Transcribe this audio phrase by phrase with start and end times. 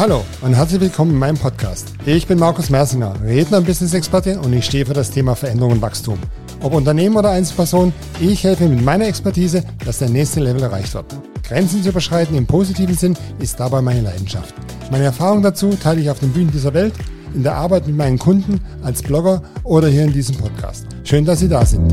[0.00, 1.92] Hallo und herzlich willkommen in meinem Podcast.
[2.06, 5.82] Ich bin Markus Mersinger, Redner und Business-Experte und ich stehe für das Thema Veränderung und
[5.82, 6.18] Wachstum.
[6.62, 11.04] Ob Unternehmen oder Einzelperson, ich helfe mit meiner Expertise, dass der nächste Level erreicht wird.
[11.46, 14.54] Grenzen zu überschreiten im positiven Sinn ist dabei meine Leidenschaft.
[14.90, 16.94] Meine Erfahrung dazu teile ich auf den Bühnen dieser Welt,
[17.34, 20.86] in der Arbeit mit meinen Kunden, als Blogger oder hier in diesem Podcast.
[21.04, 21.92] Schön, dass Sie da sind.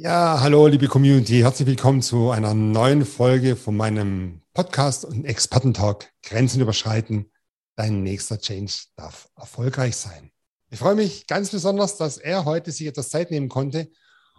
[0.00, 6.12] Ja, hallo liebe Community, herzlich willkommen zu einer neuen Folge von meinem Podcast und Expertentalk
[6.22, 7.32] Grenzen überschreiten.
[7.74, 10.30] Dein nächster Change darf erfolgreich sein.
[10.70, 13.90] Ich freue mich ganz besonders, dass er heute sich etwas Zeit nehmen konnte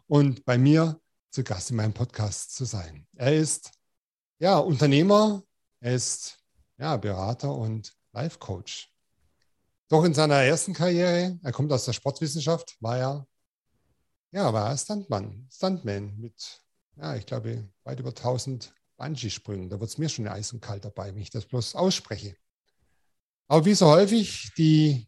[0.07, 3.05] und bei mir zu Gast in meinem Podcast zu sein.
[3.17, 3.71] Er ist
[4.39, 5.43] ja Unternehmer,
[5.81, 6.37] er ist
[6.77, 8.93] ja Berater und Life Coach.
[9.89, 13.27] Doch in seiner ersten Karriere, er kommt aus der Sportwissenschaft, war er
[14.31, 16.61] ja, war Stuntman, Stuntman mit
[17.01, 19.69] ja, ich glaube weit über 1000 Bungee-Sprüngen.
[19.69, 22.35] Da wird es mir schon Eis und kalt dabei, wenn ich das bloß ausspreche.
[23.47, 25.07] Aber wie so häufig, die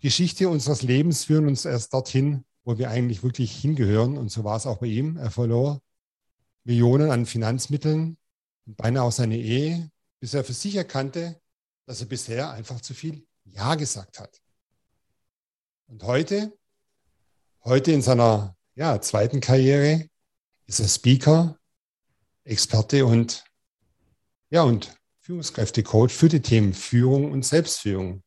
[0.00, 4.18] Geschichte unseres Lebens führen uns erst dorthin, wo wir eigentlich wirklich hingehören.
[4.18, 5.16] Und so war es auch bei ihm.
[5.16, 5.80] Er verlor
[6.64, 8.18] Millionen an Finanzmitteln
[8.66, 11.40] und beinahe auch seine Ehe, bis er für sich erkannte,
[11.86, 14.40] dass er bisher einfach zu viel Ja gesagt hat.
[15.88, 16.56] Und heute,
[17.64, 20.06] heute in seiner ja, zweiten Karriere,
[20.66, 21.56] ist er Speaker,
[22.44, 23.44] Experte und,
[24.50, 28.22] ja, und Führungskräftecoach für die Themen Führung und Selbstführung.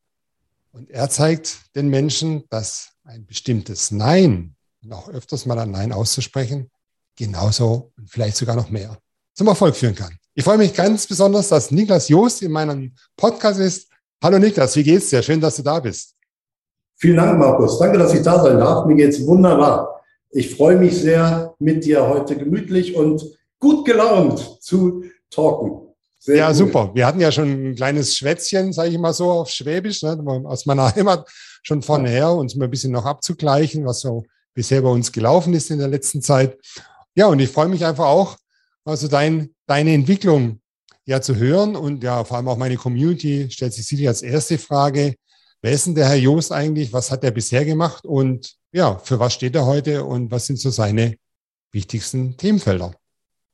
[0.71, 5.91] Und er zeigt den Menschen, dass ein bestimmtes Nein und auch öfters mal ein Nein
[5.91, 6.69] auszusprechen,
[7.15, 8.97] genauso und vielleicht sogar noch mehr
[9.33, 10.17] zum Erfolg führen kann.
[10.33, 13.89] Ich freue mich ganz besonders, dass Niklas Joost in meinem Podcast ist.
[14.21, 15.21] Hallo Niklas, wie geht's dir?
[15.21, 16.14] Schön, dass du da bist.
[16.97, 17.77] Vielen Dank, Markus.
[17.79, 18.85] Danke, dass ich da sein darf.
[18.85, 20.01] Mir geht's wunderbar.
[20.31, 23.23] Ich freue mich sehr, mit dir heute gemütlich und
[23.59, 25.81] gut gelaunt zu talken.
[26.19, 26.55] Sehr ja, cool.
[26.55, 26.91] super.
[26.93, 30.65] Wir hatten ja schon ein kleines Schwätzchen, sage ich mal so, auf Schwäbisch, ne, aus
[30.65, 31.29] meiner Heimat
[31.61, 34.23] schon von her, uns mal ein bisschen noch abzugleichen, was so
[34.53, 36.57] bisher bei uns gelaufen ist in der letzten Zeit.
[37.13, 38.37] Ja, und ich freue mich einfach auch,
[38.85, 40.61] also dein, deine Entwicklung
[41.05, 44.57] ja zu hören und ja, vor allem auch meine Community stellt sich sicher als erste
[44.57, 45.15] Frage,
[45.65, 46.93] wer ist denn der Herr Joost eigentlich?
[46.93, 48.05] Was hat er bisher gemacht?
[48.05, 51.15] Und ja, für was steht er heute und was sind so seine
[51.71, 52.93] wichtigsten Themenfelder?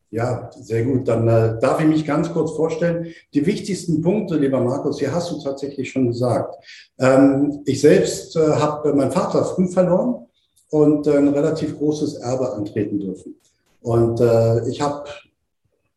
[0.10, 1.08] Ja, sehr gut.
[1.08, 3.14] Dann äh, darf ich mich ganz kurz vorstellen.
[3.34, 6.54] Die wichtigsten Punkte, lieber Markus, hier hast du tatsächlich schon gesagt.
[7.00, 10.26] Ähm, ich selbst äh, habe meinen Vater früh verloren
[10.70, 13.36] und äh, ein relativ großes Erbe antreten dürfen.
[13.80, 15.06] Und äh, ich habe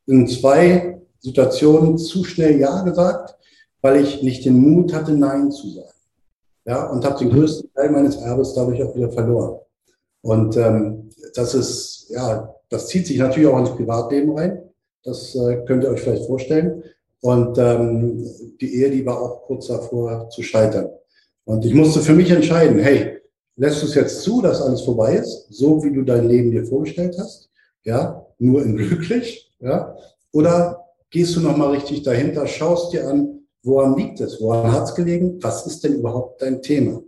[0.06, 3.36] in zwei Situationen zu schnell Ja gesagt,
[3.80, 5.88] weil ich nicht den Mut hatte, Nein zu sagen.
[6.66, 9.58] Ja, und habe den größten Teil meines Erbes dadurch auch wieder verloren.
[10.22, 14.62] Und ähm, das ist, ja, das zieht sich natürlich auch ins Privatleben rein.
[15.02, 16.82] Das äh, könnt ihr euch vielleicht vorstellen.
[17.20, 18.26] Und ähm,
[18.60, 20.88] die Ehe, die war auch kurz davor zu scheitern.
[21.44, 23.18] Und ich musste für mich entscheiden, hey,
[23.56, 26.64] lässt du es jetzt zu, dass alles vorbei ist, so wie du dein Leben dir
[26.64, 27.50] vorgestellt hast,
[27.82, 29.96] ja, nur in glücklich, ja,
[30.32, 34.94] oder gehst du nochmal richtig dahinter, schaust dir an, woran liegt es, woran hat es
[34.94, 37.02] gelegen, was ist denn überhaupt dein Thema?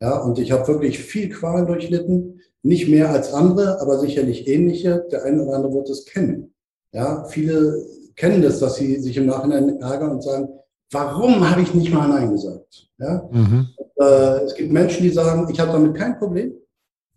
[0.00, 5.06] Ja, und ich habe wirklich viel Qualen durchlitten, nicht mehr als andere, aber sicherlich ähnliche.
[5.10, 6.54] Der eine oder andere wird es kennen.
[6.92, 7.84] Ja, viele
[8.16, 10.48] kennen das, dass sie sich im Nachhinein ärgern und sagen,
[10.92, 12.88] warum habe ich nicht mal Nein gesagt?
[12.98, 13.28] Ja?
[13.30, 13.68] Mhm.
[13.96, 16.54] Äh, es gibt Menschen, die sagen, ich habe damit kein Problem.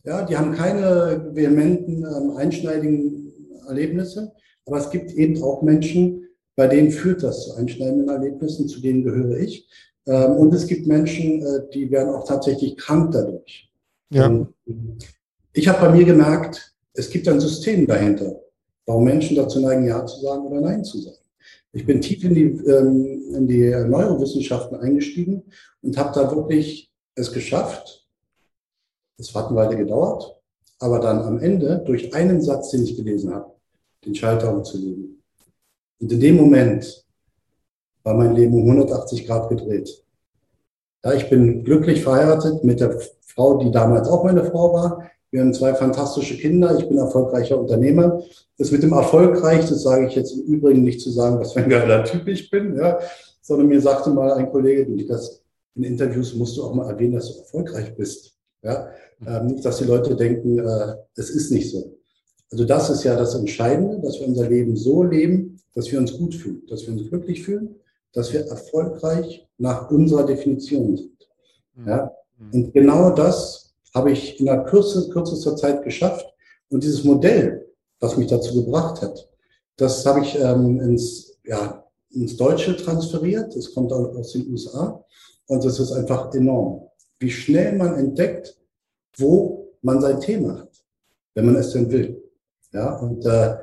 [0.03, 3.31] Ja, die haben keine vehementen, ähm, einschneidigen
[3.67, 4.31] Erlebnisse.
[4.65, 9.03] Aber es gibt eben auch Menschen, bei denen führt das zu einschneidenden Erlebnissen, zu denen
[9.03, 9.67] gehöre ich.
[10.07, 13.71] Ähm, und es gibt Menschen, äh, die werden auch tatsächlich krank dadurch.
[14.09, 14.27] Ja.
[14.27, 14.53] Und
[15.53, 18.41] ich habe bei mir gemerkt, es gibt ein System dahinter,
[18.85, 21.17] warum Menschen dazu neigen, Ja zu sagen oder Nein zu sagen.
[21.73, 25.43] Ich bin tief in die, ähm, in die Neurowissenschaften eingestiegen
[25.81, 28.05] und habe da wirklich es geschafft.
[29.17, 30.35] Es hat eine Weile gedauert,
[30.79, 33.53] aber dann am Ende durch einen Satz, den ich gelesen habe,
[34.03, 35.20] den Schalter umzulegen.
[36.01, 37.05] Und in dem Moment
[38.03, 40.03] war mein Leben um 180 Grad gedreht.
[41.03, 45.09] Ja, ich bin glücklich verheiratet mit der Frau, die damals auch meine Frau war.
[45.29, 46.77] Wir haben zwei fantastische Kinder.
[46.77, 48.21] Ich bin erfolgreicher Unternehmer.
[48.57, 51.61] Das mit dem erfolgreich, das sage ich jetzt im Übrigen nicht zu sagen, was für
[51.61, 52.99] ein geiler Typ ich bin, ja,
[53.41, 55.41] sondern mir sagte mal ein Kollege, du, das
[55.75, 58.33] in Interviews musst du auch mal erwähnen, dass du erfolgreich bist.
[58.61, 58.89] Ja,
[59.25, 61.97] ähm, nicht, dass die Leute denken, äh, es ist nicht so.
[62.51, 66.17] Also das ist ja das Entscheidende, dass wir unser Leben so leben, dass wir uns
[66.17, 67.75] gut fühlen, dass wir uns glücklich fühlen,
[68.13, 71.29] dass wir erfolgreich nach unserer Definition sind.
[71.75, 71.87] Mhm.
[71.87, 72.11] Ja?
[72.51, 76.25] Und genau das habe ich in der Kürze, kürzester Zeit geschafft.
[76.69, 77.69] Und dieses Modell,
[77.99, 79.29] was mich dazu gebracht hat,
[79.77, 83.55] das habe ich ähm, ins, ja, ins Deutsche transferiert.
[83.55, 85.03] Das kommt aus den USA.
[85.47, 86.87] Und das ist einfach enorm,
[87.19, 88.57] wie schnell man entdeckt,
[89.17, 90.83] wo man sein Thema hat,
[91.33, 92.20] wenn man es denn will.
[92.73, 93.55] Ja, und äh,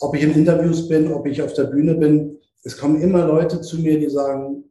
[0.00, 3.60] ob ich in Interviews bin, ob ich auf der Bühne bin, es kommen immer Leute
[3.60, 4.64] zu mir, die sagen,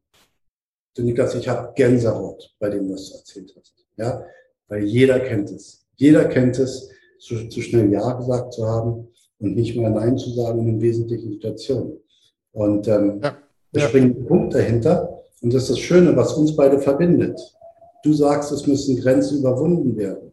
[0.95, 3.73] du Niklas, ich habe Gänsehaut bei dem, was du erzählt hast.
[3.97, 4.23] Ja,
[4.67, 5.85] weil jeder kennt es.
[5.95, 6.89] Jeder kennt es,
[7.19, 9.07] zu, zu schnell Ja gesagt zu haben
[9.39, 11.99] und nicht mal Nein zu sagen in wesentlichen Situationen.
[12.51, 13.37] Und ähm, ja.
[13.71, 13.87] da ja.
[13.87, 15.23] springt ein Punkt dahinter.
[15.41, 17.39] Und das ist das Schöne, was uns beide verbindet.
[18.03, 20.31] Du sagst, es müssen Grenzen überwunden werden.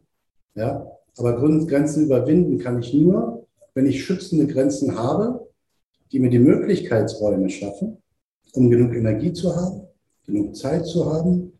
[0.55, 0.85] Ja,
[1.17, 1.35] aber
[1.65, 3.42] Grenzen überwinden kann ich nur,
[3.73, 5.47] wenn ich schützende Grenzen habe,
[6.11, 7.97] die mir die Möglichkeitsräume schaffen,
[8.53, 9.87] um genug Energie zu haben,
[10.25, 11.59] genug Zeit zu haben,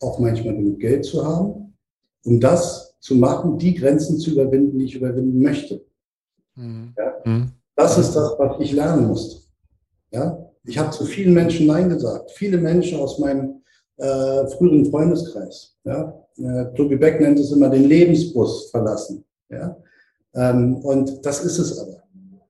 [0.00, 1.74] auch manchmal genug Geld zu haben,
[2.24, 5.84] um das zu machen, die Grenzen zu überwinden, die ich überwinden möchte.
[6.54, 6.94] Mhm.
[6.96, 7.14] Ja?
[7.24, 7.52] Mhm.
[7.76, 9.42] Das ist das, was ich lernen musste.
[10.10, 10.38] Ja?
[10.64, 12.30] Ich habe zu vielen Menschen Nein gesagt.
[12.32, 13.62] Viele Menschen aus meinem
[13.96, 15.76] äh, früheren Freundeskreis.
[15.84, 16.14] Ja?
[16.36, 19.24] Äh, Tobi Beck nennt es immer den Lebensbus verlassen.
[19.50, 19.76] Ja?
[20.34, 22.02] Ähm, und das ist es aber.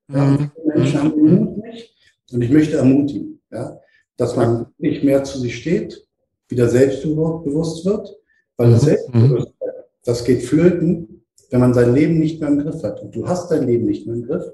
[0.08, 0.25] Ja?
[0.25, 0.50] Mhm.
[0.75, 1.94] Menschen haben den Mut nicht
[2.32, 3.81] und ich möchte ermutigen, ja?
[4.16, 6.06] dass man nicht mehr zu sich steht,
[6.48, 8.16] wieder selbstbewusst wird,
[8.56, 8.86] weil das mhm.
[8.86, 9.72] Selbstbewusstsein,
[10.04, 13.00] das geht flöten, wenn man sein Leben nicht mehr im Griff hat.
[13.00, 14.44] Und du hast dein Leben nicht mehr im Griff,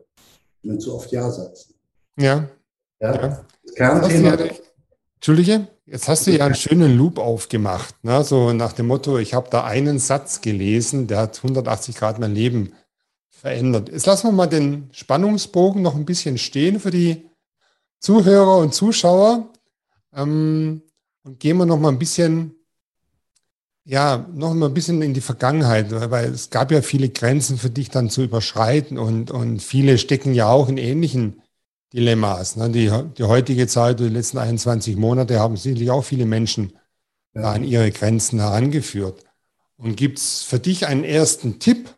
[0.63, 1.75] wenn du zu oft Ja sagst.
[2.19, 2.49] Ja.
[3.01, 3.15] Ja.
[3.15, 3.45] ja.
[3.63, 4.35] Das Kernthema.
[4.35, 4.51] Ja,
[5.17, 7.95] Entschuldige, jetzt hast du ja einen schönen Loop aufgemacht.
[8.03, 8.25] Ne?
[8.25, 12.35] So nach dem Motto, ich habe da einen Satz gelesen, der hat 180 Grad mein
[12.35, 12.73] Leben
[13.41, 13.89] verändert.
[13.91, 17.27] Jetzt lassen wir mal den Spannungsbogen noch ein bisschen stehen für die
[17.99, 19.49] Zuhörer und Zuschauer
[20.15, 20.83] ähm,
[21.23, 22.55] und gehen wir noch mal ein bisschen
[23.85, 27.71] ja, noch mal ein bisschen in die Vergangenheit, weil es gab ja viele Grenzen für
[27.71, 31.43] dich dann zu überschreiten und, und viele stecken ja auch in ähnlichen
[31.93, 32.57] Dilemmas.
[32.57, 32.71] Ne?
[32.71, 36.75] Die, die heutige Zeit, die letzten 21 Monate haben sicherlich auch viele Menschen
[37.35, 37.53] ja.
[37.53, 39.25] an ihre Grenzen herangeführt.
[39.77, 41.95] Und gibt es für dich einen ersten Tipp,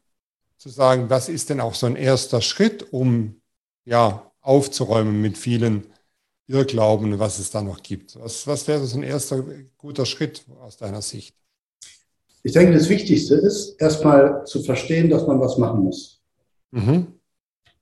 [0.63, 3.41] zu sagen, was ist denn auch so ein erster Schritt, um
[3.85, 5.89] ja aufzuräumen mit vielen
[6.47, 8.17] Irrglauben, was es da noch gibt?
[8.21, 9.43] Was, was wäre so ein erster
[9.77, 11.35] guter Schritt aus deiner Sicht?
[12.45, 16.21] Ich denke, das Wichtigste ist, erstmal zu verstehen, dass man was machen muss.
[16.71, 17.09] Mhm.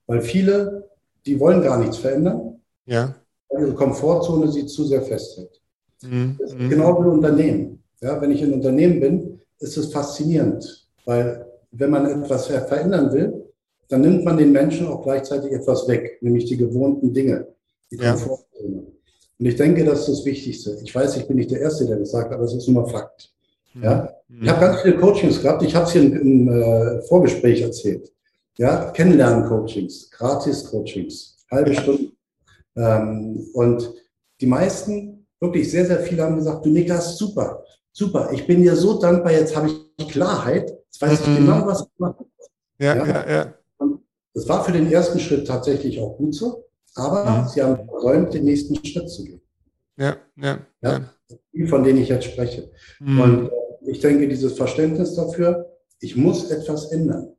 [0.07, 0.89] Weil viele,
[1.27, 2.61] die wollen gar nichts verändern.
[2.87, 3.13] Ja.
[3.49, 5.61] Weil ihre Komfortzone sie zu sehr festhält.
[6.01, 6.35] Mhm.
[6.39, 7.83] Das ist genau wie Unternehmen.
[8.01, 13.45] Ja, wenn ich ein Unternehmen bin, ist es faszinierend, weil wenn man etwas verändern will,
[13.87, 17.47] dann nimmt man den Menschen auch gleichzeitig etwas weg, nämlich die gewohnten Dinge,
[17.91, 18.75] die Komfortzone.
[18.75, 18.91] Ja.
[19.39, 20.77] Und ich denke, das ist das Wichtigste.
[20.83, 23.33] Ich weiß, ich bin nicht der Erste, der das sagt, aber es ist immer Fakt.
[23.73, 23.83] Mhm.
[23.83, 24.13] Ja?
[24.41, 25.63] Ich habe ganz viele Coachings gehabt.
[25.63, 28.11] Ich habe es hier im, im äh, Vorgespräch erzählt.
[28.57, 32.11] Ja, Kennenlernen-Coachings, Gratis-Coachings, halbe Stunde.
[32.75, 33.93] Ähm, und
[34.39, 38.75] die meisten, wirklich sehr, sehr viele haben gesagt, du Niklas, super, super, ich bin dir
[38.75, 40.70] so dankbar, jetzt habe ich Klarheit,
[41.01, 41.35] weiß ich mhm.
[41.37, 42.25] genau, was ich mache.
[42.79, 43.29] Ja, ja, ja.
[43.29, 43.53] ja.
[44.33, 46.65] das war für den ersten Schritt tatsächlich auch gut so,
[46.95, 47.47] aber mhm.
[47.47, 49.41] sie haben versäumt, den nächsten Schritt zu gehen.
[49.97, 51.01] Ja, ja, ja.
[51.53, 52.71] Die, von denen ich jetzt spreche.
[52.99, 53.21] Mhm.
[53.21, 57.33] Und äh, ich denke, dieses Verständnis dafür, ich muss etwas ändern.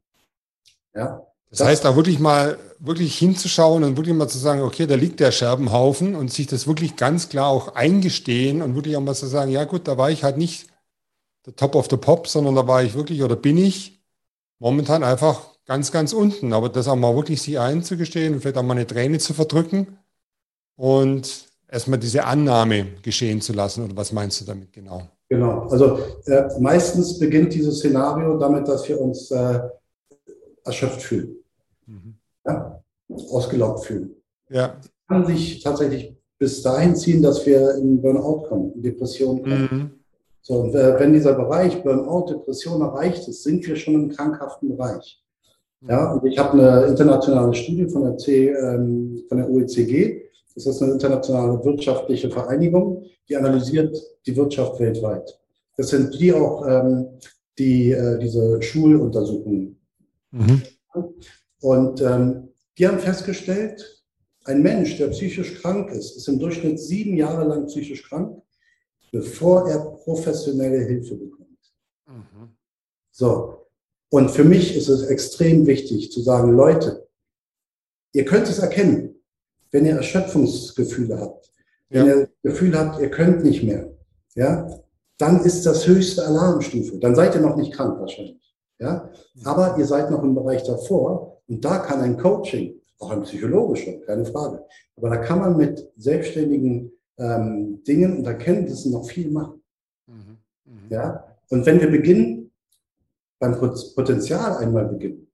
[0.95, 1.27] Ja.
[1.51, 4.95] Das, das heißt, da wirklich mal wirklich hinzuschauen und wirklich mal zu sagen, okay, da
[4.95, 9.15] liegt der Scherbenhaufen und sich das wirklich ganz klar auch eingestehen und wirklich auch mal
[9.15, 10.67] zu sagen, ja gut, da war ich halt nicht
[11.47, 14.01] der Top of the Pop, sondern da war ich wirklich oder bin ich
[14.59, 16.53] momentan einfach ganz, ganz unten.
[16.53, 19.99] Aber das auch mal wirklich sich einzugestehen und vielleicht auch mal eine Träne zu verdrücken
[20.77, 23.85] und erstmal diese Annahme geschehen zu lassen.
[23.85, 25.09] Oder was meinst du damit genau?
[25.29, 25.69] Genau.
[25.69, 29.61] Also äh, meistens beginnt dieses Szenario damit, dass wir uns äh,
[30.65, 31.37] erschöpft fühlen.
[31.87, 32.15] Mhm.
[32.47, 32.83] Ja?
[33.31, 34.15] Ausgelaugt fühlen.
[34.51, 34.77] Ja.
[35.09, 39.69] Kann sich tatsächlich bis dahin ziehen, dass wir in Burnout kommen, in Depressionen kommen.
[39.71, 40.02] Mhm.
[40.43, 44.77] So, und äh, wenn dieser Bereich Burnout, Depression erreicht ist, sind wir schon im krankhaften
[44.77, 45.23] Bereich.
[45.89, 50.23] Ja, und ich habe eine internationale Studie von der, C, ähm, von der OECD.
[50.55, 53.97] Das ist eine internationale wirtschaftliche Vereinigung, die analysiert
[54.27, 55.41] die Wirtschaft weltweit.
[55.77, 57.07] Das sind die auch, ähm,
[57.59, 59.81] die äh, diese Schuluntersuchungen.
[60.31, 60.63] Mhm.
[61.61, 64.05] Und ähm, die haben festgestellt,
[64.45, 68.43] ein Mensch, der psychisch krank ist, ist im Durchschnitt sieben Jahre lang psychisch krank
[69.13, 71.59] bevor er professionelle Hilfe bekommt.
[72.07, 72.57] Mhm.
[73.13, 73.69] So.
[74.11, 77.09] Und für mich ist es extrem wichtig zu sagen, Leute,
[78.13, 79.23] ihr könnt es erkennen,
[79.71, 81.53] wenn ihr Erschöpfungsgefühle habt,
[81.89, 82.15] wenn ja.
[82.15, 83.91] ihr das Gefühl habt, ihr könnt nicht mehr,
[84.35, 84.69] ja,
[85.19, 86.99] dann ist das höchste Alarmstufe.
[86.99, 89.09] Dann seid ihr noch nicht krank wahrscheinlich, ja.
[89.45, 93.93] Aber ihr seid noch im Bereich davor und da kann ein Coaching auch ein psychologischer,
[94.07, 94.65] keine Frage.
[94.97, 99.63] Aber da kann man mit selbstständigen ähm, Dingen und Erkenntnissen noch viel machen.
[100.07, 100.39] Mhm.
[100.65, 100.89] Mhm.
[100.91, 101.25] Ja?
[101.49, 102.51] Und wenn wir beginnen,
[103.39, 105.27] beim Potenzial einmal beginnen,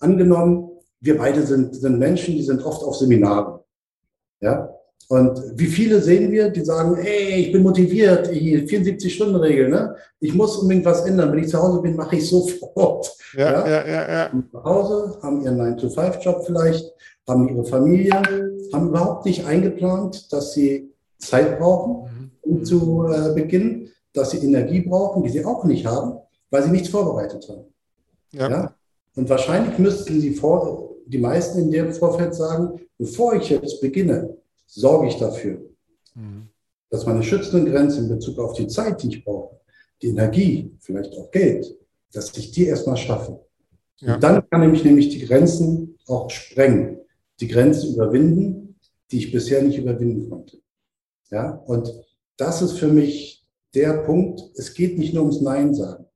[0.00, 3.60] angenommen, wir beide sind, sind Menschen, die sind oft auf Seminaren.
[4.40, 4.74] Ja?
[5.08, 9.96] Und wie viele sehen wir, die sagen, ey, ich bin motiviert, 74-Stunden-Regel, ne?
[10.20, 11.30] ich muss unbedingt was ändern.
[11.30, 13.14] Wenn ich zu Hause bin, mache ich sofort.
[13.36, 14.12] Ja, ja, ja.
[14.12, 14.42] ja.
[14.50, 16.92] Zu Hause, haben ihren 9-to-5-Job vielleicht,
[17.26, 18.22] haben ihre Familie,
[18.72, 22.52] haben überhaupt nicht eingeplant, dass sie Zeit brauchen, mhm.
[22.52, 26.18] um zu äh, beginnen, dass sie Energie brauchen, die sie auch nicht haben,
[26.50, 27.64] weil sie nichts vorbereitet haben.
[28.32, 28.50] Ja.
[28.50, 28.74] ja?
[29.16, 34.36] Und wahrscheinlich müssten sie vor, die meisten in dem Vorfeld sagen, bevor ich jetzt beginne,
[34.66, 35.58] sorge ich dafür,
[36.14, 36.48] mhm.
[36.90, 39.56] dass meine schützenden Grenzen in Bezug auf die Zeit, die ich brauche,
[40.02, 41.76] die Energie, vielleicht auch Geld,
[42.14, 43.44] dass ich die erstmal schaffe.
[43.98, 44.14] Ja.
[44.14, 46.98] Und dann kann ich nämlich die Grenzen auch sprengen,
[47.40, 48.76] die Grenzen überwinden,
[49.10, 50.58] die ich bisher nicht überwinden konnte.
[51.30, 51.92] Ja, und
[52.36, 53.44] das ist für mich
[53.74, 54.40] der Punkt.
[54.56, 56.06] Es geht nicht nur ums Nein sagen.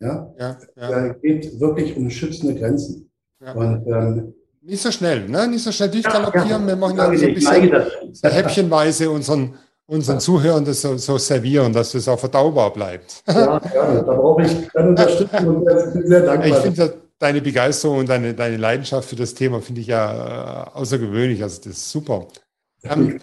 [0.00, 1.06] Ja, ja, ja.
[1.06, 3.10] es geht wirklich um schützende Grenzen.
[3.40, 3.52] Ja.
[3.52, 5.46] Und ähm, nicht so schnell, ne?
[5.46, 6.48] Nicht so schnell durchgaloppieren.
[6.48, 6.66] Ja, ja.
[6.66, 7.82] Wir machen ja so ein bisschen
[8.12, 9.54] so häppchenweise unseren,
[9.86, 13.22] unseren Zuhörern das so, so, servieren, dass es auch verdaubar bleibt.
[13.28, 14.02] Ja, gerne.
[14.02, 16.48] Da brauche ich keine Unterstützung und bin sehr dankbar.
[16.48, 20.78] Ich finde deine Begeisterung und deine, deine Leidenschaft für das Thema finde ich ja äh,
[20.78, 21.42] außergewöhnlich.
[21.42, 22.26] Also das ist super.
[22.82, 23.20] Ähm,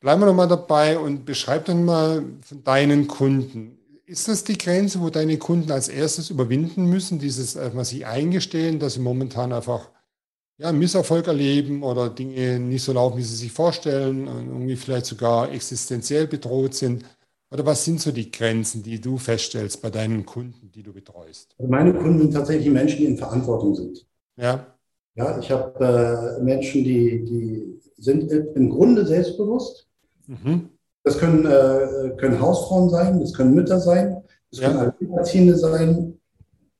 [0.00, 3.78] bleiben wir nochmal dabei und beschreib dann mal von deinen Kunden.
[4.04, 8.78] Ist das die Grenze, wo deine Kunden als erstes überwinden müssen, dieses was sie eingestehen,
[8.78, 9.88] dass sie momentan einfach
[10.58, 15.06] ja, Misserfolg erleben oder Dinge nicht so laufen, wie sie sich vorstellen und irgendwie vielleicht
[15.06, 17.04] sogar existenziell bedroht sind?
[17.50, 21.54] Oder was sind so die Grenzen, die du feststellst bei deinen Kunden, die du betreust?
[21.58, 24.06] Also meine Kunden sind tatsächlich Menschen, die in Verantwortung sind.
[24.36, 24.66] Ja.
[25.14, 29.86] Ja, ich habe äh, Menschen, die, die sind im Grunde selbstbewusst.
[30.26, 30.70] Mhm.
[31.04, 34.68] Das können, äh, können Hausfrauen sein, das können Mütter sein, das ja.
[34.68, 36.18] können Alleinerziehende sein,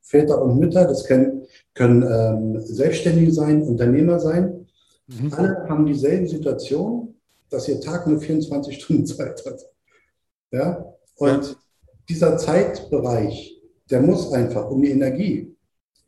[0.01, 1.42] Väter und Mütter, das können
[1.75, 4.67] können ähm, Selbstständige sein, Unternehmer sein.
[5.07, 5.33] Mhm.
[5.33, 7.15] Alle haben dieselbe Situation,
[7.51, 9.61] dass ihr Tag nur 24 Stunden Zeit hat.
[10.51, 10.95] Ja?
[11.17, 11.55] Und ja.
[12.09, 13.61] dieser Zeitbereich,
[13.91, 15.55] der muss einfach, um die Energie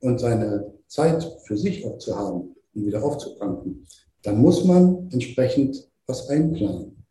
[0.00, 3.86] und seine Zeit für sich auch zu haben und wieder aufzutanken,
[4.22, 7.04] dann muss man entsprechend was einplanen.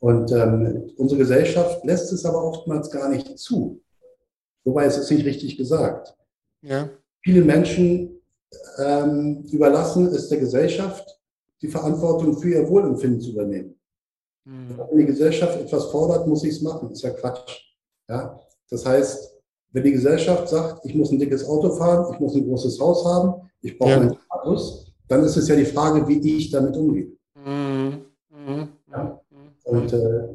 [0.00, 3.80] Und ähm, unsere Gesellschaft lässt es aber oftmals gar nicht zu.
[4.64, 6.16] Wobei es ist nicht richtig gesagt.
[6.62, 6.90] Ja
[7.22, 8.20] viele Menschen
[8.78, 11.20] ähm, überlassen es der Gesellschaft,
[11.62, 13.78] die Verantwortung für ihr Wohlempfinden zu übernehmen.
[14.44, 14.78] Mhm.
[14.90, 16.90] Wenn die Gesellschaft etwas fordert, muss ich es machen.
[16.90, 17.60] Ist ja Quatsch.
[18.08, 18.38] Ja?
[18.68, 19.36] Das heißt,
[19.72, 23.04] wenn die Gesellschaft sagt, ich muss ein dickes Auto fahren, ich muss ein großes Haus
[23.04, 24.00] haben, ich brauche ja.
[24.00, 27.12] einen Status, dann ist es ja die Frage, wie ich damit umgehe.
[27.34, 28.04] Mhm.
[28.30, 28.68] Mhm.
[28.90, 29.20] Ja?
[29.64, 30.28] Und äh,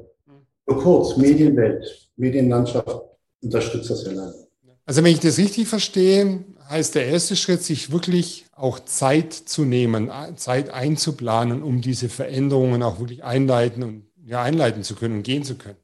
[0.68, 3.02] nur kurz, Medienwelt, Medienlandschaft
[3.42, 4.45] unterstützt das ja leider.
[4.86, 9.66] Also wenn ich das richtig verstehe, heißt der erste Schritt, sich wirklich auch Zeit zu
[9.66, 15.24] nehmen, Zeit einzuplanen, um diese Veränderungen auch wirklich einleiten und ja, einleiten zu können und
[15.24, 15.78] gehen zu können.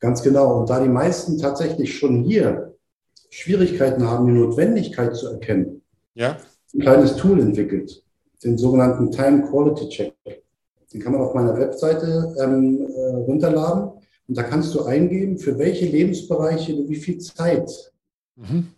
[0.00, 0.60] Ganz genau.
[0.60, 2.74] Und da die meisten tatsächlich schon hier
[3.30, 5.82] Schwierigkeiten haben, die Notwendigkeit zu erkennen,
[6.14, 6.36] ja.
[6.74, 8.02] ein kleines Tool entwickelt,
[8.42, 10.14] den sogenannten Time Quality Check.
[10.92, 13.91] Den kann man auf meiner Webseite ähm, äh, runterladen.
[14.32, 17.70] Und da kannst du eingeben, für welche Lebensbereiche du wie viel Zeit
[18.36, 18.68] mhm.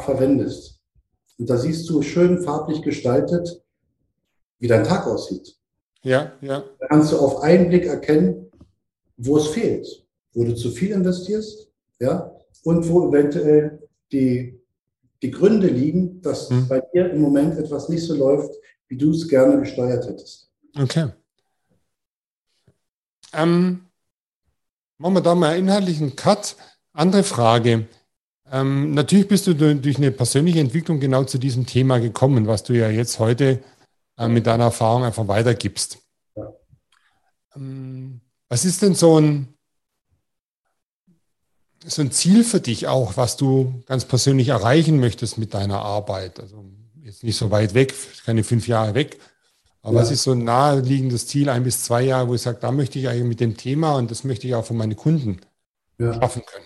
[0.00, 0.80] Verwendest.
[1.38, 3.62] Und da siehst du schön farblich gestaltet,
[4.58, 5.54] wie dein Tag aussieht.
[6.02, 6.64] Ja, ja.
[6.80, 8.50] Da kannst du auf einen Blick erkennen,
[9.16, 9.86] wo es fehlt,
[10.32, 11.70] wo du zu viel investierst,
[12.00, 12.34] ja,
[12.64, 14.58] und wo eventuell die,
[15.22, 16.66] die Gründe liegen, dass hm.
[16.66, 18.52] bei dir im Moment etwas nicht so läuft,
[18.88, 20.50] wie du es gerne gesteuert hättest.
[20.76, 21.10] Okay.
[23.32, 23.85] Ähm,
[24.98, 26.56] machen wir da mal einen inhaltlichen Cut.
[26.92, 27.86] Andere Frage.
[28.50, 32.74] Ähm, natürlich bist du durch eine persönliche Entwicklung genau zu diesem Thema gekommen, was du
[32.74, 33.62] ja jetzt heute
[34.18, 35.98] äh, mit deiner Erfahrung einfach weitergibst.
[36.36, 36.52] Ja.
[37.56, 39.48] Ähm, was ist denn so ein,
[41.84, 46.38] so ein Ziel für dich auch, was du ganz persönlich erreichen möchtest mit deiner Arbeit?
[46.38, 46.64] Also
[47.02, 49.18] jetzt nicht so weit weg, keine fünf Jahre weg,
[49.86, 50.02] aber ja.
[50.02, 52.98] was ist so ein naheliegendes Ziel, ein bis zwei Jahre, wo ich sage, da möchte
[52.98, 55.36] ich eigentlich mit dem Thema und das möchte ich auch von meinen Kunden
[56.00, 56.12] ja.
[56.12, 56.64] schaffen können?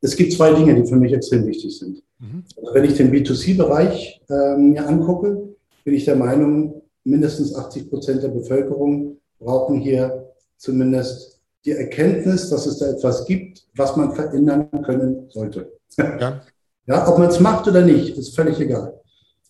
[0.00, 2.02] Es gibt zwei Dinge, die für mich extrem wichtig sind.
[2.18, 2.42] Mhm.
[2.56, 5.54] Also wenn ich den B2C-Bereich äh, mir angucke,
[5.84, 12.66] bin ich der Meinung, mindestens 80 Prozent der Bevölkerung brauchen hier zumindest die Erkenntnis, dass
[12.66, 15.72] es da etwas gibt, was man verändern können sollte.
[15.96, 16.42] Ja.
[16.86, 19.00] ja ob man es macht oder nicht, ist völlig egal.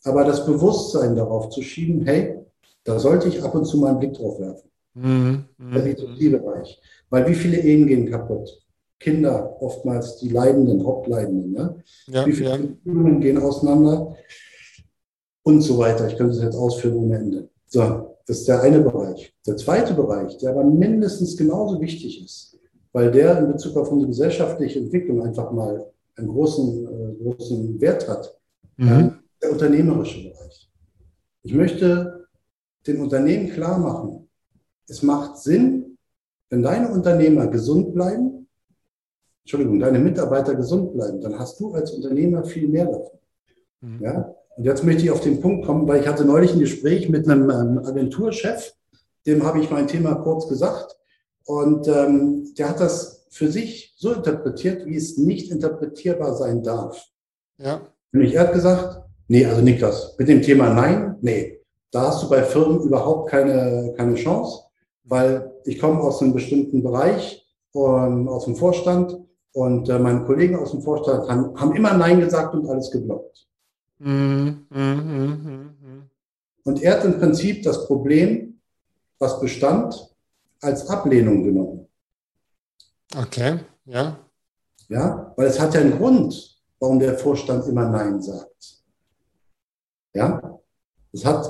[0.04, 2.38] Aber das Bewusstsein darauf zu schieben, hey,
[2.84, 4.70] da sollte ich ab und zu mal einen Blick drauf werfen.
[4.94, 5.44] Mhm.
[5.58, 6.80] Der B2C-Bereich.
[7.10, 8.62] Weil wie viele Ehen gehen kaputt?
[8.98, 11.54] Kinder, oftmals die Leidenden, Hauptleidenden.
[11.54, 11.76] Ja?
[12.06, 13.20] ja wie viele Beziehungen ja.
[13.20, 14.16] gehen auseinander?
[15.44, 16.06] Und so weiter.
[16.06, 17.48] Ich könnte es jetzt ausführen ohne Ende.
[17.66, 19.34] So, das ist der eine Bereich.
[19.46, 22.58] Der zweite Bereich, der aber mindestens genauso wichtig ist,
[22.92, 28.08] weil der in Bezug auf unsere gesellschaftliche Entwicklung einfach mal einen großen, äh, großen Wert
[28.08, 28.38] hat,
[28.76, 29.21] mhm.
[29.52, 30.70] Der unternehmerische Bereich.
[31.42, 32.26] Ich möchte
[32.86, 34.28] den Unternehmen klar machen,
[34.88, 35.98] es macht Sinn,
[36.50, 38.48] wenn deine Unternehmer gesund bleiben,
[39.44, 43.18] Entschuldigung, deine Mitarbeiter gesund bleiben, dann hast du als Unternehmer viel mehr davon.
[43.80, 44.02] Mhm.
[44.02, 44.34] Ja?
[44.56, 47.28] Und jetzt möchte ich auf den Punkt kommen, weil ich hatte neulich ein Gespräch mit
[47.28, 48.74] einem ähm, Agenturchef,
[49.26, 50.96] dem habe ich mein Thema kurz gesagt.
[51.44, 57.08] Und ähm, der hat das für sich so interpretiert, wie es nicht interpretierbar sein darf.
[57.58, 57.80] Ja.
[58.12, 59.01] Nämlich er hat gesagt,
[59.32, 61.58] nee, also Niklas, mit dem Thema Nein, nee,
[61.90, 64.64] da hast du bei Firmen überhaupt keine, keine Chance,
[65.04, 69.16] weil ich komme aus einem bestimmten Bereich, um, aus dem Vorstand
[69.54, 73.48] und äh, meine Kollegen aus dem Vorstand haben, haben immer Nein gesagt und alles geblockt.
[74.00, 76.02] Mhm, mh, mh,
[76.64, 78.60] Und er hat im Prinzip das Problem,
[79.18, 80.14] was bestand,
[80.60, 81.88] als Ablehnung genommen.
[83.16, 84.18] Okay, ja.
[84.88, 88.81] Ja, weil es hat ja einen Grund, warum der Vorstand immer Nein sagt.
[90.14, 90.58] Ja,
[91.12, 91.46] es hat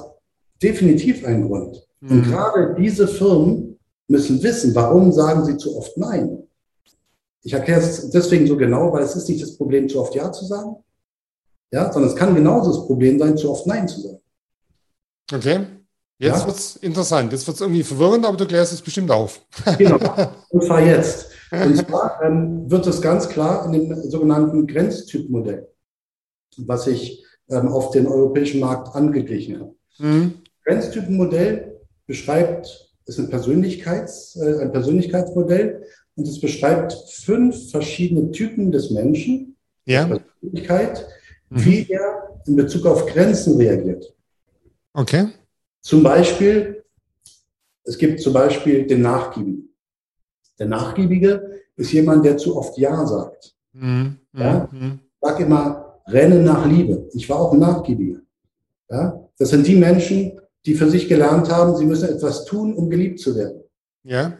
[0.62, 1.86] definitiv einen Grund.
[2.00, 2.10] Mhm.
[2.10, 3.78] Und gerade diese Firmen
[4.08, 6.38] müssen wissen, warum sagen sie zu oft Nein.
[7.42, 10.30] Ich erkläre es deswegen so genau, weil es ist nicht das Problem, zu oft Ja
[10.30, 10.76] zu sagen,
[11.72, 14.20] ja, sondern es kann genauso das Problem sein, zu oft Nein zu sagen.
[15.32, 15.66] Okay.
[16.18, 16.46] Jetzt ja?
[16.46, 17.32] wird es interessant.
[17.32, 19.40] Jetzt wird es irgendwie verwirrend, aber du klärst es bestimmt auf.
[19.78, 19.98] genau.
[20.50, 21.30] Und zwar jetzt.
[21.50, 25.68] Und zwar ähm, wird es ganz klar in dem sogenannten Grenztypmodell,
[26.58, 29.74] was ich ähm, auf den europäischen Markt angeglichen habe.
[29.98, 30.34] Mhm.
[30.64, 38.90] Grenztypenmodell beschreibt, ist ein, Persönlichkeits, äh, ein Persönlichkeitsmodell und es beschreibt fünf verschiedene Typen des
[38.90, 40.06] Menschen, ja.
[40.06, 41.06] Persönlichkeit,
[41.50, 41.64] mhm.
[41.64, 44.14] wie er in Bezug auf Grenzen reagiert.
[44.92, 45.28] Okay.
[45.80, 46.84] Zum Beispiel,
[47.84, 49.74] es gibt zum Beispiel den Nachgiebigen.
[50.58, 53.54] Der Nachgiebige ist jemand, der zu oft Ja sagt.
[53.72, 54.18] Mhm.
[54.32, 54.68] Ja?
[54.70, 55.00] Mhm.
[55.20, 57.08] Sag immer, renne nach Liebe.
[57.12, 58.20] Ich war auch ein Nachgiebiger.
[58.90, 59.20] Ja?
[59.38, 63.20] Das sind die Menschen, die für sich gelernt haben, sie müssen etwas tun, um geliebt
[63.20, 63.62] zu werden.
[64.04, 64.34] Ja.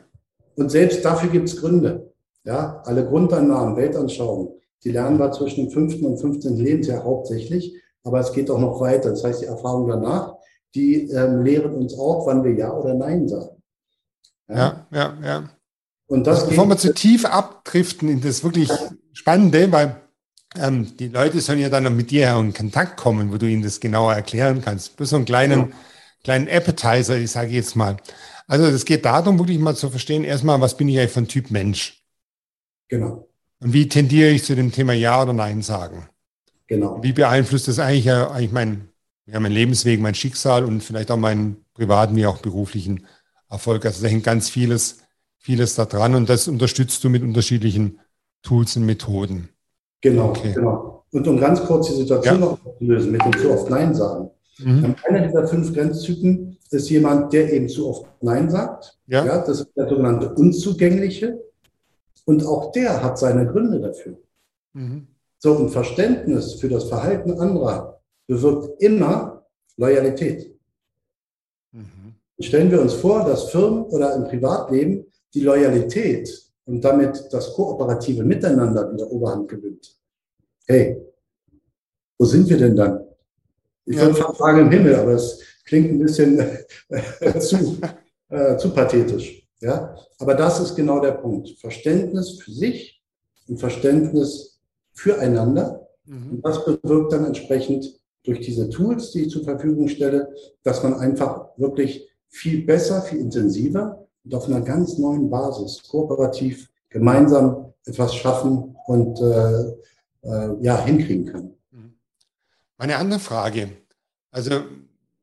[0.57, 2.13] Und selbst dafür gibt es Gründe.
[2.45, 4.49] Ja, alle Grundannahmen, Weltanschauungen,
[4.83, 6.57] die lernen wir zwischen dem fünften und 15.
[6.57, 9.11] Lebensjahr hauptsächlich, aber es geht auch noch weiter.
[9.11, 10.35] Das heißt, die Erfahrung danach,
[10.75, 13.63] die ähm, lehren uns auch, wann wir Ja oder Nein sagen.
[14.49, 15.17] Ja, ja, ja.
[15.23, 15.51] ja.
[16.07, 18.71] Und das also bevor wir zu tief abdriften in das wirklich
[19.13, 20.02] Spannende, weil
[20.57, 23.81] ähm, die Leute sollen ja dann mit dir in Kontakt kommen, wo du ihnen das
[23.81, 24.97] genauer erklären kannst.
[24.97, 25.69] Bloß so einen kleinen, ja.
[26.25, 27.97] kleinen Appetizer, ich sage jetzt mal.
[28.47, 31.51] Also es geht darum, wirklich mal zu verstehen, erstmal, was bin ich eigentlich von Typ
[31.51, 32.03] Mensch?
[32.89, 33.29] Genau.
[33.61, 36.09] Und wie tendiere ich zu dem Thema Ja oder Nein sagen?
[36.67, 37.03] Genau.
[37.03, 38.89] Wie beeinflusst das eigentlich, ja, eigentlich mein,
[39.27, 43.07] ja, mein Lebensweg, mein Schicksal und vielleicht auch meinen privaten wie auch beruflichen
[43.49, 43.87] Erfolg?
[43.87, 44.99] Also da hängt ganz vieles,
[45.39, 48.01] vieles da dran und das unterstützt du mit unterschiedlichen
[48.43, 49.49] Tools und Methoden.
[50.03, 50.53] Genau, okay.
[50.53, 51.05] genau.
[51.13, 52.41] Und um ganz kurz die Situation ja.
[52.41, 54.31] noch zu lösen, mit dem zu oft Nein sagen.
[54.59, 54.95] Mhm.
[55.09, 58.99] Einer dieser fünf Grenztypen ist jemand, der eben zu oft Nein sagt.
[59.07, 59.25] Ja.
[59.25, 59.39] ja.
[59.39, 61.41] das ist der sogenannte Unzugängliche.
[62.25, 64.19] Und auch der hat seine Gründe dafür.
[64.73, 65.07] Mhm.
[65.39, 69.45] So ein Verständnis für das Verhalten anderer bewirkt immer
[69.77, 70.55] Loyalität.
[71.73, 72.15] Mhm.
[72.41, 78.25] Stellen wir uns vor, dass Firmen oder im Privatleben die Loyalität und damit das kooperative
[78.25, 79.97] Miteinander wieder Oberhand gewinnt.
[80.67, 81.01] Hey,
[82.19, 83.05] wo sind wir denn dann?
[83.85, 86.41] Ich würde fast sagen im Himmel, aber es klingt ein bisschen
[87.41, 87.79] zu,
[88.29, 89.49] äh, zu pathetisch.
[89.61, 89.97] Ja?
[90.19, 91.51] Aber das ist genau der Punkt.
[91.59, 93.03] Verständnis für sich
[93.49, 94.61] und Verständnis
[94.93, 95.89] füreinander.
[96.05, 96.31] Mhm.
[96.35, 100.95] Und das bewirkt dann entsprechend durch diese Tools, die ich zur Verfügung stelle, dass man
[100.95, 108.15] einfach wirklich viel besser, viel intensiver und auf einer ganz neuen Basis kooperativ gemeinsam etwas
[108.15, 109.73] schaffen und äh,
[110.25, 111.55] äh, ja, hinkriegen kann.
[111.71, 111.95] Mhm.
[112.79, 113.71] Meine andere Frage,
[114.31, 114.63] also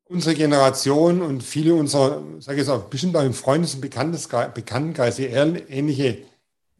[0.09, 5.15] unsere Generation und viele unserer, sage ich jetzt auch, bestimmt auch im Freundes- und Bekanntenkreis,
[5.15, 6.17] die ähnliche,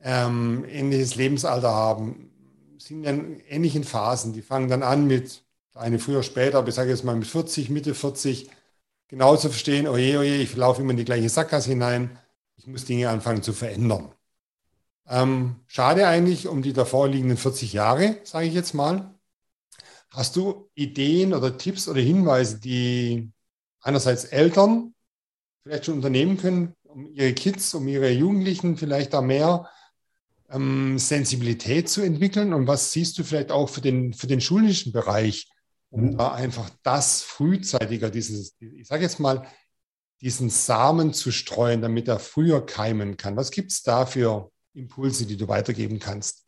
[0.01, 2.31] ähm, ähnliches Lebensalter haben,
[2.77, 4.33] sind in ähnlichen Phasen.
[4.33, 5.43] Die fangen dann an mit,
[5.75, 8.49] eine früher später, aber ich sage jetzt mal mit 40, Mitte 40,
[9.09, 12.17] genau zu verstehen, oje, oje, ich laufe immer in die gleiche Sackgasse hinein,
[12.55, 14.13] ich muss Dinge anfangen zu verändern.
[15.07, 19.13] Ähm, schade eigentlich um die davor liegenden 40 Jahre, sage ich jetzt mal.
[20.11, 23.31] Hast du Ideen oder Tipps oder Hinweise, die
[23.81, 24.93] einerseits Eltern
[25.63, 29.69] vielleicht schon unternehmen können, um ihre Kids, um ihre Jugendlichen vielleicht da mehr
[30.49, 32.53] ähm, Sensibilität zu entwickeln?
[32.53, 35.49] Und was siehst du vielleicht auch für den, für den schulischen Bereich,
[35.89, 36.17] um mhm.
[36.17, 39.45] da einfach das frühzeitiger, dieses, ich sage jetzt mal,
[40.21, 43.37] diesen Samen zu streuen, damit er früher keimen kann?
[43.37, 46.45] Was gibt es da für Impulse, die du weitergeben kannst?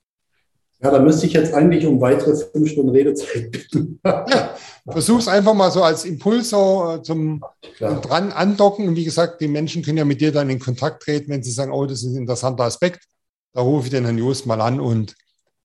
[0.83, 3.99] Ja, da müsste ich jetzt eigentlich um weitere fünf Stunden Redezeit bitten.
[4.03, 4.55] ja,
[4.89, 7.43] versuch's einfach mal so als Impuls so äh, zum
[7.79, 8.87] dran andocken.
[8.87, 11.51] Und wie gesagt, die Menschen können ja mit dir dann in Kontakt treten, wenn sie
[11.51, 13.05] sagen, oh, das ist ein interessanter Aspekt.
[13.53, 15.15] Da rufe ich den Herrn Just mal an und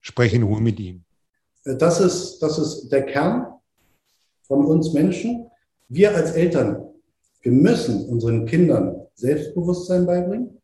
[0.01, 1.05] spreche in Ruhe mit ihm.
[1.65, 3.56] Das ist, das ist der Kern
[4.47, 5.51] von uns Menschen.
[5.89, 6.85] Wir als Eltern,
[7.43, 10.61] wir müssen unseren Kindern Selbstbewusstsein beibringen.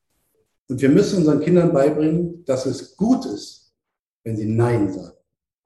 [0.68, 3.72] Und wir müssen unseren Kindern beibringen, dass es gut ist,
[4.24, 5.16] wenn sie Nein sagen.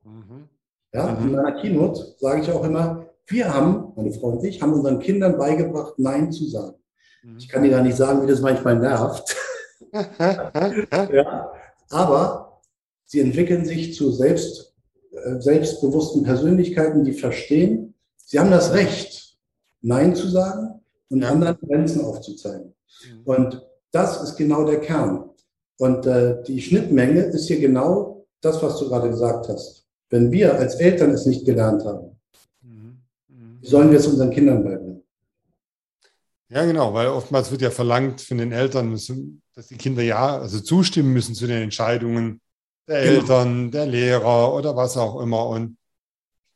[0.05, 0.49] Mhm.
[0.93, 1.27] Ja, mhm.
[1.27, 5.01] in meiner Keynote sage ich auch immer, wir haben, meine Frau und ich, haben unseren
[5.01, 6.77] Kindern beigebracht, Nein zu sagen.
[7.23, 7.37] Mhm.
[7.39, 9.37] Ich kann dir gar nicht sagen, wie das manchmal nervt.
[9.93, 11.53] ja,
[11.91, 12.61] aber
[13.05, 14.75] sie entwickeln sich zu selbst,
[15.13, 17.95] äh, selbstbewussten Persönlichkeiten, die verstehen,
[18.27, 19.39] sie haben das Recht,
[19.81, 22.75] Nein zu sagen und anderen Grenzen aufzuzeigen.
[23.05, 23.23] Mhm.
[23.25, 25.31] Und das ist genau der Kern.
[25.79, 29.87] Und äh, die Schnittmenge ist hier genau das, was du gerade gesagt hast.
[30.11, 32.19] Wenn wir als Eltern es nicht gelernt haben,
[32.63, 32.99] mhm.
[33.61, 35.03] Wie sollen wir es unseren Kindern beibringen?
[36.49, 40.61] Ja, genau, weil oftmals wird ja verlangt von den Eltern, dass die Kinder ja, also
[40.61, 42.41] zustimmen müssen zu den Entscheidungen
[42.87, 43.21] der genau.
[43.21, 45.49] Eltern, der Lehrer oder was auch immer.
[45.49, 45.77] Und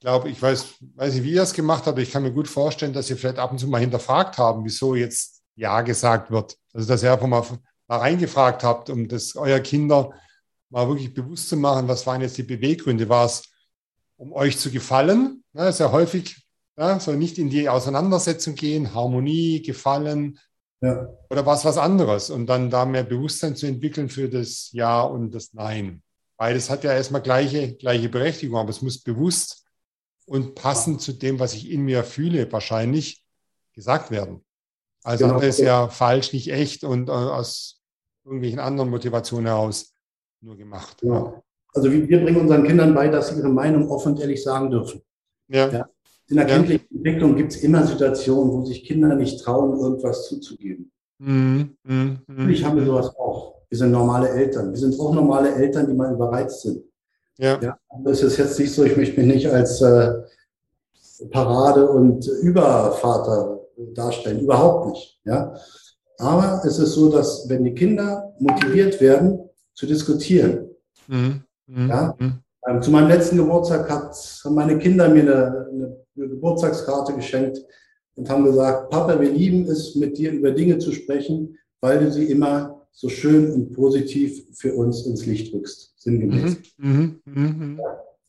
[0.00, 2.48] glaube, ich weiß, weiß nicht, wie ihr es gemacht habt, aber ich kann mir gut
[2.48, 6.56] vorstellen, dass ihr vielleicht ab und zu mal hinterfragt haben, wieso jetzt Ja gesagt wird.
[6.72, 7.44] Also, dass ihr einfach mal,
[7.86, 10.12] mal reingefragt habt, um das euer Kinder
[10.70, 13.08] mal wirklich bewusst zu machen, was waren jetzt die Beweggründe?
[13.08, 13.42] War es,
[14.16, 15.42] um euch zu gefallen?
[15.52, 16.36] Ja, sehr häufig
[16.80, 20.38] ja, soll nicht in die Auseinandersetzung gehen, Harmonie, Gefallen.
[20.80, 21.08] Ja.
[21.28, 22.30] Oder war es was anderes?
[22.30, 26.02] Und dann da mehr Bewusstsein zu entwickeln für das Ja und das Nein.
[26.38, 29.59] Beides hat ja erstmal gleiche, gleiche Berechtigung, aber es muss bewusst
[30.30, 33.24] und passend zu dem, was ich in mir fühle, wahrscheinlich
[33.74, 34.44] gesagt werden.
[35.02, 35.40] Also genau.
[35.40, 37.80] ist ja falsch, nicht echt und äh, aus
[38.24, 39.92] irgendwelchen anderen Motivationen heraus
[40.40, 41.02] nur gemacht.
[41.02, 41.42] Ja.
[41.74, 45.02] Also wir bringen unseren Kindern bei, dass sie ihre Meinung offen und ehrlich sagen dürfen.
[45.48, 45.68] Ja.
[45.68, 45.88] ja.
[46.28, 46.96] In der kindlichen ja.
[46.96, 50.92] Entwicklung gibt es immer Situationen, wo sich Kinder nicht trauen, irgendwas zuzugeben.
[51.18, 51.76] Mhm.
[51.82, 52.20] Mhm.
[52.28, 53.56] Natürlich haben wir sowas auch.
[53.68, 54.70] Wir sind normale Eltern.
[54.70, 56.84] Wir sind auch normale Eltern, die mal überreizt sind.
[57.40, 57.58] Ja.
[57.60, 57.78] ja.
[58.04, 60.12] Das ist jetzt nicht so, ich möchte mich nicht als äh,
[61.30, 63.60] Parade- und Übervater
[63.94, 64.40] darstellen.
[64.40, 65.20] Überhaupt nicht.
[65.24, 65.54] Ja.
[66.18, 70.68] Aber es ist so, dass wenn die Kinder motiviert werden, zu diskutieren.
[71.08, 71.42] Mhm.
[71.66, 71.88] Mhm.
[71.88, 72.14] Ja?
[72.18, 72.40] Mhm.
[72.68, 77.58] Ähm, zu meinem letzten Geburtstag hat, haben meine Kinder mir eine, eine, eine Geburtstagskarte geschenkt
[78.16, 82.12] und haben gesagt, Papa, wir lieben es, mit dir über Dinge zu sprechen, weil du
[82.12, 86.56] sie immer so schön und positiv für uns ins Licht rückst, sinngemäß.
[86.78, 87.20] Mhm.
[87.24, 87.42] Mhm.
[87.42, 87.80] mhm.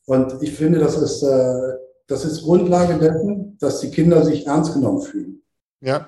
[0.05, 1.73] Und ich finde, das ist, äh,
[2.07, 5.41] das ist Grundlage dessen, dass die Kinder sich ernst genommen fühlen.
[5.79, 6.07] Ja.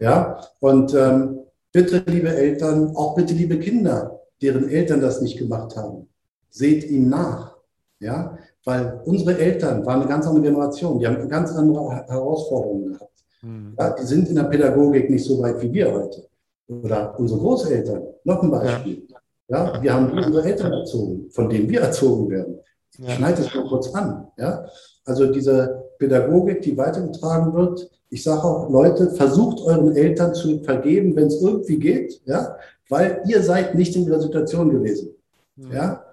[0.00, 1.40] Ja, und ähm,
[1.72, 6.08] bitte, liebe Eltern, auch bitte, liebe Kinder, deren Eltern das nicht gemacht haben.
[6.50, 7.56] Seht ihm nach.
[8.00, 13.24] Ja, weil unsere Eltern waren eine ganz andere Generation, die haben ganz andere Herausforderungen gehabt.
[13.42, 13.74] Mhm.
[13.76, 16.27] Ja, die sind in der Pädagogik nicht so weit wie wir heute.
[16.68, 19.06] Oder unsere Großeltern, noch ein Beispiel.
[19.48, 22.58] Ja, ja wir haben unsere Eltern erzogen, von denen wir erzogen werden.
[22.98, 24.28] Ich schneide es mal kurz an.
[24.36, 24.66] Ja?
[25.04, 27.90] Also diese Pädagogik, die weitergetragen wird.
[28.10, 32.20] Ich sage auch, Leute, versucht euren Eltern zu vergeben, wenn es irgendwie geht.
[32.24, 32.56] Ja?
[32.88, 35.14] weil ihr seid nicht in dieser Situation gewesen.
[35.56, 35.72] Mhm.
[35.72, 36.04] Ja?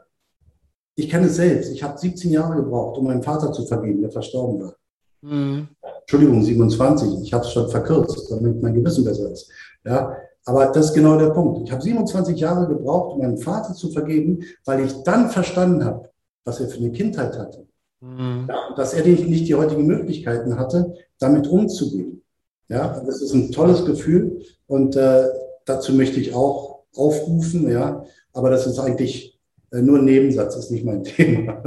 [0.96, 1.72] Ich kenne es selbst.
[1.72, 4.76] Ich habe 17 Jahre gebraucht, um meinen Vater zu vergeben, der verstorben war.
[5.22, 5.68] Mhm.
[6.02, 7.22] Entschuldigung, 27.
[7.24, 9.50] Ich habe es schon verkürzt, damit mein Gewissen besser ist.
[9.84, 10.16] Ja?
[10.46, 11.62] Aber das ist genau der Punkt.
[11.66, 16.10] Ich habe 27 Jahre gebraucht, um meinen Vater zu vergeben, weil ich dann verstanden habe,
[16.46, 17.66] was er für eine Kindheit hatte.
[18.02, 18.46] Mhm.
[18.48, 22.22] Ja, dass er nicht die heutigen Möglichkeiten hatte, damit umzugehen.
[22.68, 25.26] Ja, das ist ein tolles Gefühl und äh,
[25.66, 28.04] dazu möchte ich auch aufrufen, ja.
[28.34, 29.40] Aber das ist eigentlich
[29.72, 31.62] äh, nur ein Nebensatz, ist nicht mein Thema.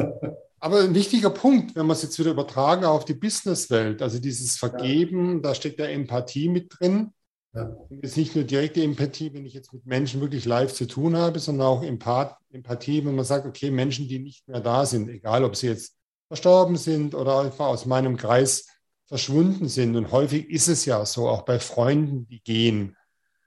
[0.60, 4.56] Aber ein wichtiger Punkt, wenn wir es jetzt wieder übertragen auf die Businesswelt, also dieses
[4.56, 5.40] Vergeben, ja.
[5.42, 7.12] da steckt ja Empathie mit drin.
[7.59, 7.99] Ja.
[8.03, 11.38] ist nicht nur direkte Empathie, wenn ich jetzt mit Menschen wirklich live zu tun habe,
[11.38, 15.57] sondern auch Empathie, wenn man sagt, okay, Menschen, die nicht mehr da sind, egal ob
[15.57, 15.97] sie jetzt
[16.29, 18.66] verstorben sind oder einfach aus meinem Kreis
[19.07, 19.97] verschwunden sind.
[19.97, 22.97] Und häufig ist es ja so, auch bei Freunden, die gehen.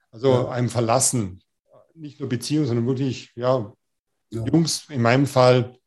[0.10, 0.50] Also ja.
[0.50, 1.42] einem verlassen.
[1.94, 3.72] Nicht nur Beziehung, sondern wirklich, ja,
[4.32, 5.78] ja, Jungs, in meinem Fall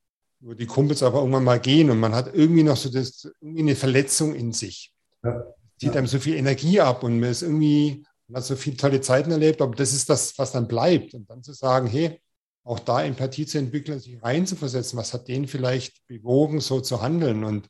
[0.45, 3.63] wo die Kumpels aber irgendwann mal gehen und man hat irgendwie noch so das, irgendwie
[3.63, 4.93] eine Verletzung in sich.
[5.23, 5.43] Ja.
[5.79, 9.01] Zieht einem so viel Energie ab und man ist irgendwie, man hat so viele tolle
[9.01, 11.15] Zeiten erlebt, aber das ist das, was dann bleibt.
[11.15, 12.21] Und dann zu sagen, hey,
[12.65, 17.45] auch da Empathie zu entwickeln, sich reinzuversetzen, was hat den vielleicht bewogen, so zu handeln.
[17.45, 17.69] Und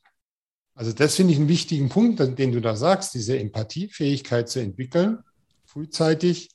[0.73, 5.19] also das finde ich einen wichtigen Punkt, den du da sagst, diese Empathiefähigkeit zu entwickeln,
[5.65, 6.49] frühzeitig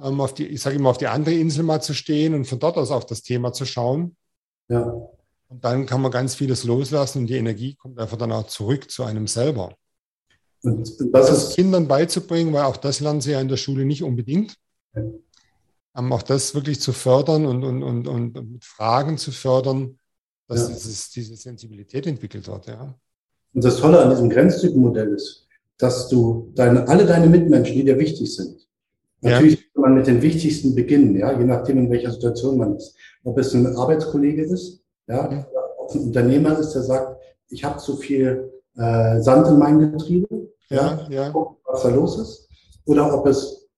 [0.00, 2.60] ähm, auf die, ich sage immer, auf die andere Insel mal zu stehen und von
[2.60, 4.16] dort aus auf das Thema zu schauen.
[4.68, 4.84] Ja.
[5.48, 8.90] Und dann kann man ganz vieles loslassen und die Energie kommt einfach dann auch zurück
[8.90, 9.76] zu einem selber.
[10.64, 14.02] Und das, ist Kindern beizubringen, weil auch das lernen sie ja in der Schule nicht
[14.02, 14.56] unbedingt.
[14.94, 15.02] Ja.
[15.96, 19.98] Um, auch das wirklich zu fördern und, und, und, und mit Fragen zu fördern,
[20.48, 20.74] dass ja.
[20.74, 22.66] dieses, diese Sensibilität entwickelt wird.
[22.66, 22.98] Ja.
[23.52, 25.46] Und das Tolle an diesem Grenztypenmodell ist,
[25.78, 28.66] dass du deine, alle deine Mitmenschen, die dir wichtig sind,
[29.20, 29.66] natürlich ja.
[29.74, 32.96] kann man mit den wichtigsten beginnen, ja, je nachdem, in welcher Situation man ist.
[33.22, 35.44] Ob es ein Arbeitskollege ist, ja, mhm.
[35.78, 39.92] ob es ein Unternehmer ist, der sagt, ich habe zu viel äh, Sand in meinem
[39.92, 41.30] Getriebe, ja, ja.
[41.30, 42.48] Gucken, was da los ist.
[42.86, 43.68] Oder ob es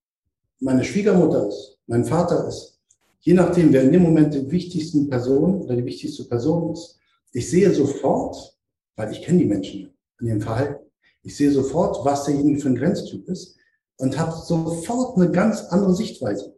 [0.59, 2.79] meine Schwiegermutter ist, mein Vater ist.
[3.19, 6.97] Je nachdem, wer in dem Moment die wichtigsten Person oder die wichtigste Person ist.
[7.33, 8.57] Ich sehe sofort,
[8.95, 10.85] weil ich kenne die Menschen in ihrem Verhalten.
[11.23, 13.57] Ich sehe sofort, was derjenige für ein Grenztyp ist
[13.97, 16.55] und habe sofort eine ganz andere Sichtweise.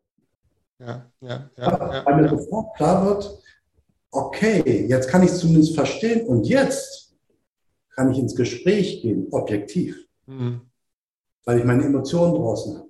[0.80, 1.94] Ja, ja, ja.
[1.94, 3.42] ja weil mir sofort klar wird,
[4.12, 7.16] okay, jetzt kann ich es zumindest verstehen und jetzt
[7.96, 10.08] kann ich ins Gespräch gehen, objektiv.
[10.30, 10.62] Mhm.
[11.46, 12.90] Weil ich meine Emotionen draußen habe.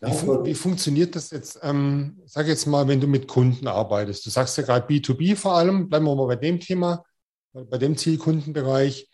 [0.00, 1.58] Ja, wie, fun wie, funktioniert das jetzt?
[1.62, 4.24] Ähm, sag jetzt mal, wenn du mit Kunden arbeitest.
[4.24, 7.04] Du sagst ja gerade B2B vor allem, bleiben wir mal bei dem Thema,
[7.52, 9.08] bei dem Zielkundenbereich.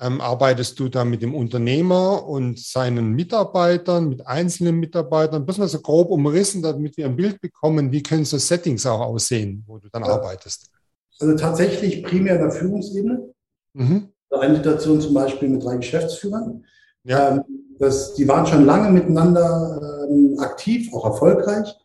[0.00, 5.44] Ähm, arbeitest du da mit dem Unternehmer und seinen Mitarbeitern, mit einzelnen Mitarbeitern?
[5.44, 9.00] Müssen wir so grob umrissen, damit wir ein Bild bekommen, wie können so Settings auch
[9.00, 10.10] aussehen, wo du dann ja.
[10.10, 10.70] arbeitest?
[11.18, 13.34] Also tatsächlich primär in der Führungsebene.
[13.72, 14.12] Mhm.
[14.30, 16.64] Eine Situation zum Beispiel mit drei Geschäftsführern.
[17.04, 17.30] Ja.
[17.30, 17.44] Ähm,
[17.78, 21.76] das, die waren schon lange miteinander ähm, aktiv, auch erfolgreich,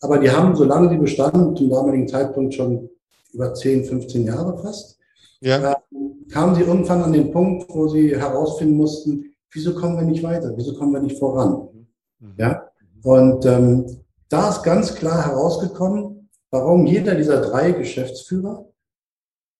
[0.00, 2.90] aber die haben, solange die bestanden, zum damaligen Zeitpunkt schon
[3.32, 4.98] über 10, 15 Jahre fast,
[5.40, 5.72] ja.
[5.72, 5.76] äh,
[6.30, 10.52] kamen sie irgendwann an den Punkt, wo sie herausfinden mussten, wieso kommen wir nicht weiter,
[10.56, 11.68] wieso kommen wir nicht voran.
[12.18, 12.34] Mhm.
[12.38, 12.68] Ja?
[13.02, 13.86] Und ähm,
[14.28, 18.66] da ist ganz klar herausgekommen, warum jeder dieser drei Geschäftsführer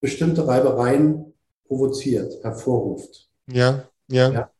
[0.01, 1.33] bestimmte Reibereien
[1.67, 3.29] provoziert, hervorruft.
[3.47, 4.31] Ja, ja.
[4.31, 4.51] ja?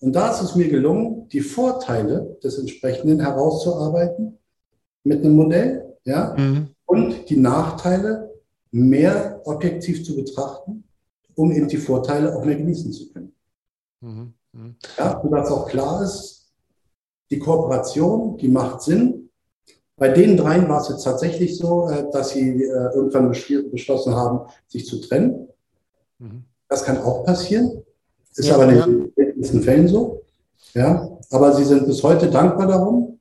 [0.00, 4.38] Und da ist es mir gelungen, die Vorteile des entsprechenden herauszuarbeiten
[5.04, 6.68] mit einem Modell, ja, mhm.
[6.84, 8.30] und die Nachteile
[8.70, 10.84] mehr objektiv zu betrachten,
[11.34, 13.32] um eben die Vorteile auch mehr genießen zu können.
[14.00, 14.34] Mhm.
[14.52, 14.76] Mhm.
[14.98, 16.52] Ja, sodass auch klar ist,
[17.30, 19.30] die Kooperation, die macht Sinn.
[19.96, 24.48] Bei den dreien war es jetzt tatsächlich so, äh, dass sie äh, irgendwann beschlossen haben,
[24.66, 25.48] sich zu trennen.
[26.18, 26.44] Mhm.
[26.68, 27.82] Das kann auch passieren.
[28.36, 30.22] Ist ja, aber in den seltensten Fällen so.
[30.74, 33.18] Ja, aber sie sind bis heute dankbar darum,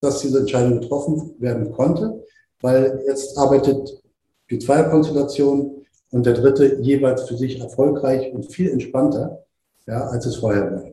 [0.00, 2.24] dass diese Entscheidung getroffen werden konnte,
[2.60, 4.02] weil jetzt arbeitet
[4.50, 9.44] die Zweierkonstellation und der dritte jeweils für sich erfolgreich und viel entspannter,
[9.86, 10.84] ja, als es vorher war.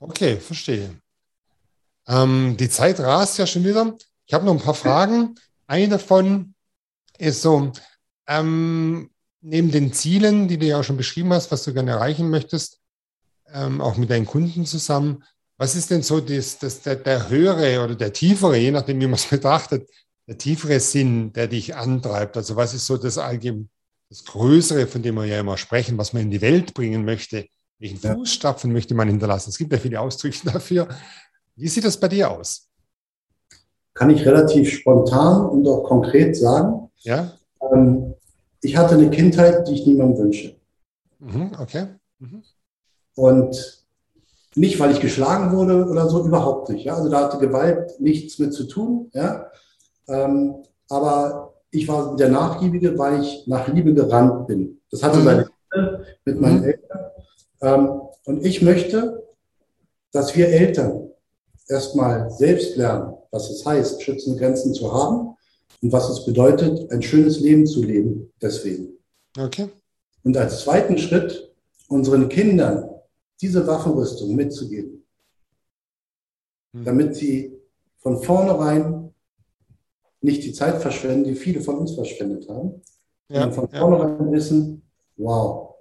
[0.00, 0.90] Okay, verstehe.
[2.06, 3.96] Ähm, die Zeit rast ja schon wieder.
[4.26, 5.34] Ich habe noch ein paar Fragen.
[5.66, 6.54] Eine davon
[7.18, 7.72] ist so,
[8.28, 12.30] ähm, neben den Zielen, die du ja auch schon beschrieben hast, was du gerne erreichen
[12.30, 12.80] möchtest,
[13.52, 15.24] ähm, auch mit deinen Kunden zusammen,
[15.56, 19.06] was ist denn so das, das, der, der höhere oder der tiefere, je nachdem, wie
[19.06, 19.90] man es betrachtet,
[20.26, 22.36] der tiefere Sinn, der dich antreibt?
[22.36, 23.68] Also was ist so das allgemein,
[24.08, 27.46] das Größere, von dem wir ja immer sprechen, was man in die Welt bringen möchte?
[27.78, 28.14] Welchen ja.
[28.14, 29.50] Fußstapfen möchte man hinterlassen?
[29.50, 30.88] Es gibt ja viele Ausdrücke dafür.
[31.56, 32.68] Wie sieht das bei dir aus?
[33.94, 36.88] Kann ich relativ spontan und auch konkret sagen.
[36.98, 37.36] Ja.
[37.72, 38.14] Ähm,
[38.60, 40.56] ich hatte eine Kindheit, die ich niemandem wünsche.
[41.18, 41.86] Mhm, okay.
[42.18, 42.42] Mhm.
[43.14, 43.84] Und
[44.54, 46.84] nicht, weil ich geschlagen wurde oder so, überhaupt nicht.
[46.84, 46.96] Ja?
[46.96, 49.10] Also da hatte Gewalt nichts mit zu tun.
[49.12, 49.46] Ja?
[50.08, 50.56] Ähm,
[50.88, 54.80] aber ich war der Nachgiebige, weil ich nach Liebe gerannt bin.
[54.90, 55.24] Das hatte mhm.
[55.24, 56.64] seine Gründe mit meinen mhm.
[56.64, 57.00] Eltern.
[57.60, 59.22] Ähm, und ich möchte,
[60.12, 61.10] dass wir Eltern
[61.68, 65.27] erstmal selbst lernen, was es heißt, schützende Grenzen zu haben
[65.82, 68.98] und was es bedeutet, ein schönes Leben zu leben deswegen.
[69.38, 69.68] Okay.
[70.24, 71.54] Und als zweiten Schritt
[71.88, 72.88] unseren Kindern
[73.40, 75.04] diese Waffenrüstung mitzugeben,
[76.74, 76.84] hm.
[76.84, 77.56] damit sie
[77.98, 79.14] von vornherein
[80.20, 82.82] nicht die Zeit verschwenden, die viele von uns verschwendet haben,
[83.28, 84.32] ja, sondern von vornherein ja.
[84.32, 84.82] wissen,
[85.16, 85.74] wow,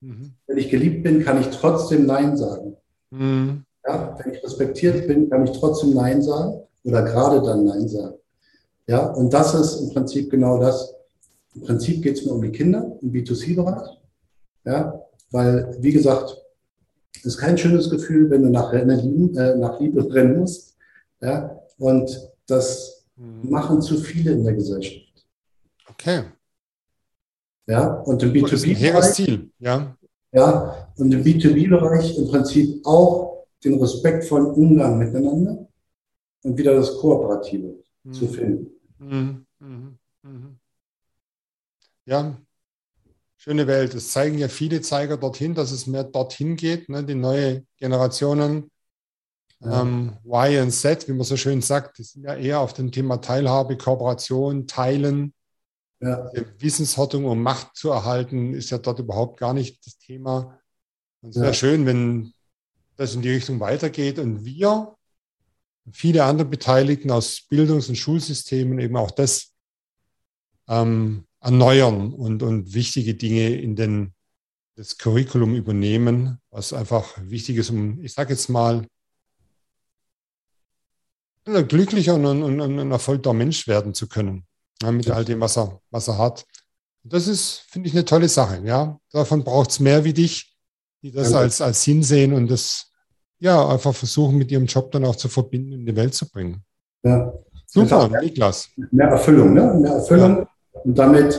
[0.00, 0.34] mhm.
[0.46, 2.76] wenn ich geliebt bin, kann ich trotzdem Nein sagen.
[3.10, 3.64] Mhm.
[3.84, 8.18] Ja, wenn ich respektiert bin, kann ich trotzdem Nein sagen oder gerade dann Nein sagen.
[8.88, 10.94] Ja, und das ist im Prinzip genau das.
[11.54, 13.98] Im Prinzip geht es mir um die Kinder im B2C-Bereich.
[14.64, 16.36] Ja, weil, wie gesagt,
[17.14, 20.76] es ist kein schönes Gefühl, wenn du nach, Rennen, äh, nach Liebe rennen musst.
[21.20, 23.50] Ja, und das mhm.
[23.50, 25.26] machen zu viele in der Gesellschaft.
[25.90, 26.24] Okay.
[27.66, 29.12] Ja, und im B2B-Bereich.
[29.12, 29.94] Ziel, ja.
[30.32, 35.66] Ja, und im B2B-Bereich im Prinzip auch den respektvollen Umgang miteinander
[36.42, 37.74] und wieder das Kooperative
[38.04, 38.12] mhm.
[38.12, 38.77] zu finden.
[38.98, 39.46] Mhm.
[39.58, 39.98] Mhm.
[40.22, 40.58] mhm.
[42.04, 42.36] Ja,
[43.36, 43.94] schöne Welt.
[43.94, 46.88] Es zeigen ja viele Zeiger dorthin, dass es mehr dorthin geht.
[46.88, 47.04] Ne?
[47.04, 48.70] Die neue Generationen,
[49.60, 49.82] ja.
[49.82, 52.92] ähm, Y und Z, wie man so schön sagt, die sind ja eher auf dem
[52.92, 55.34] Thema Teilhabe, Kooperation, Teilen.
[56.00, 56.30] Ja.
[56.58, 60.60] Wissenshortung, um Macht zu erhalten, ist ja dort überhaupt gar nicht das Thema.
[61.20, 61.54] Und es wäre ja.
[61.54, 62.32] schön, wenn
[62.96, 64.96] das in die Richtung weitergeht und wir,
[65.92, 69.52] viele andere Beteiligten aus Bildungs- und Schulsystemen eben auch das
[70.68, 74.14] ähm, erneuern und, und wichtige Dinge in den,
[74.76, 78.86] das Curriculum übernehmen, was einfach wichtig ist, um, ich sage jetzt mal,
[81.46, 84.46] ein glücklicher und ein, ein erfolgter Mensch werden zu können
[84.82, 86.46] ja, mit all dem, was er, was er hat.
[87.02, 88.62] Das ist, finde ich, eine tolle Sache.
[88.64, 90.56] Ja, davon braucht es mehr wie dich,
[91.02, 91.38] die das ja.
[91.38, 92.87] als, als Sinn sehen und das
[93.38, 96.28] ja einfach versuchen, mit ihrem Job dann auch zu verbinden und in die Welt zu
[96.28, 96.62] bringen.
[97.02, 97.32] Ja.
[97.66, 98.70] Super, mehr, Niklas.
[98.90, 99.74] Mehr Erfüllung, ne?
[99.74, 100.80] Mehr Erfüllung ja.
[100.84, 101.38] und damit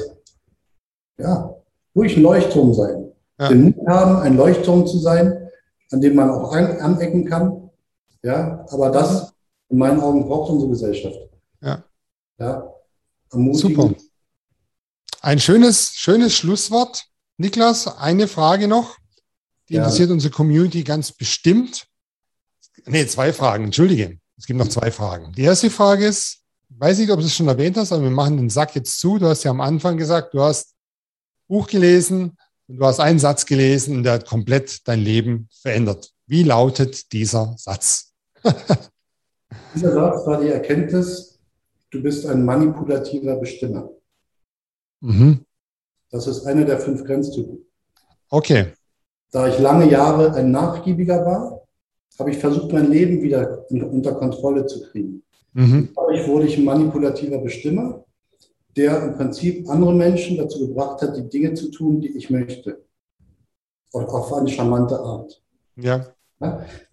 [1.18, 1.56] ja
[1.96, 3.12] ruhig ein Leuchtturm sein.
[3.40, 3.50] Ja.
[3.50, 5.50] Den Mut haben, ein Leuchtturm zu sein,
[5.92, 7.70] an dem man auch an, anecken kann.
[8.22, 9.34] Ja, aber das
[9.70, 11.18] in meinen Augen braucht unsere Gesellschaft.
[11.62, 11.84] Ja.
[12.40, 12.74] Ja,
[13.32, 13.94] Super.
[15.22, 17.06] Ein schönes, schönes Schlusswort.
[17.38, 18.98] Niklas, eine Frage noch.
[19.68, 19.84] Die ja.
[19.84, 21.88] interessiert unsere Community ganz bestimmt.
[22.86, 24.20] Nee, zwei Fragen, entschuldige.
[24.38, 25.34] Es gibt noch zwei Fragen.
[25.34, 26.39] Die erste Frage ist,
[26.70, 29.00] ich weiß nicht, ob du es schon erwähnt hast, aber wir machen den Sack jetzt
[29.00, 29.18] zu.
[29.18, 30.76] Du hast ja am Anfang gesagt, du hast
[31.48, 32.38] Buch gelesen
[32.68, 36.12] und du hast einen Satz gelesen und der hat komplett dein Leben verändert.
[36.28, 38.13] Wie lautet dieser Satz?
[39.76, 41.39] dieser Satz war die Erkenntnis,
[41.89, 43.89] du bist ein manipulativer Bestimmer.
[45.02, 45.46] Mhm.
[46.12, 47.65] Das ist einer der fünf Grenztypen.
[48.30, 48.74] Okay.
[49.32, 51.59] Da ich lange Jahre ein Nachgiebiger war,
[52.17, 55.24] habe ich versucht, mein Leben wieder unter Kontrolle zu kriegen.
[55.54, 55.89] Mhm.
[55.95, 58.04] Dadurch wurde ich ein manipulativer Bestimmer,
[58.76, 62.84] der im Prinzip andere Menschen dazu gebracht hat, die Dinge zu tun, die ich möchte.
[63.91, 65.41] Und auf eine charmante Art.
[65.76, 66.13] Ja.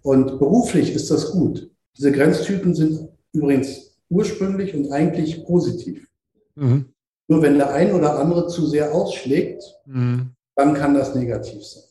[0.02, 1.70] Und beruflich ist das gut.
[1.96, 6.09] Diese Grenztypen sind übrigens ursprünglich und eigentlich positiv.
[6.55, 6.87] Mhm.
[7.29, 10.31] Nur wenn der ein oder andere zu sehr ausschlägt, mhm.
[10.55, 11.83] dann kann das negativ sein.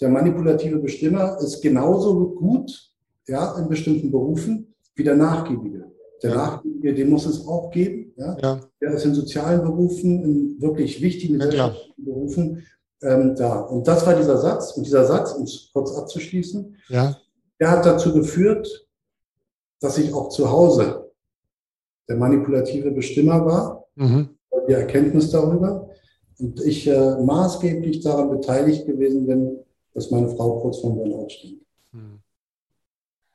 [0.00, 2.92] Der manipulative Bestimmer ist genauso gut
[3.26, 5.90] ja, in bestimmten Berufen wie der Nachgiebige.
[6.22, 6.36] Der ja.
[6.36, 8.12] Nachgiebige, den muss es auch geben.
[8.16, 8.36] Ja?
[8.42, 8.60] ja.
[8.80, 12.62] Der ist in sozialen Berufen, in wirklich wichtigen ja, Berufen
[13.02, 13.60] ähm, da.
[13.60, 14.72] Und das war dieser Satz.
[14.72, 17.16] Und dieser Satz, um es kurz abzuschließen, ja.
[17.60, 18.88] der hat dazu geführt,
[19.80, 21.10] dass ich auch zu Hause
[22.08, 24.30] der manipulative Bestimmer war, mhm.
[24.68, 25.90] die Erkenntnis darüber.
[26.38, 29.58] Und ich äh, maßgeblich daran beteiligt gewesen bin,
[29.96, 31.60] dass meine Frau kurz vor dem Burnout steht.
[31.92, 32.20] Mhm.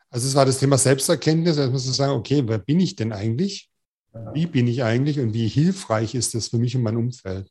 [0.10, 1.58] Also es war das Thema Selbsterkenntnis.
[1.58, 3.70] Also muss man sagen, okay, wer bin ich denn eigentlich?
[4.14, 4.34] Ja.
[4.34, 7.50] Wie bin ich eigentlich und wie hilfreich ist das für mich und mein Umfeld?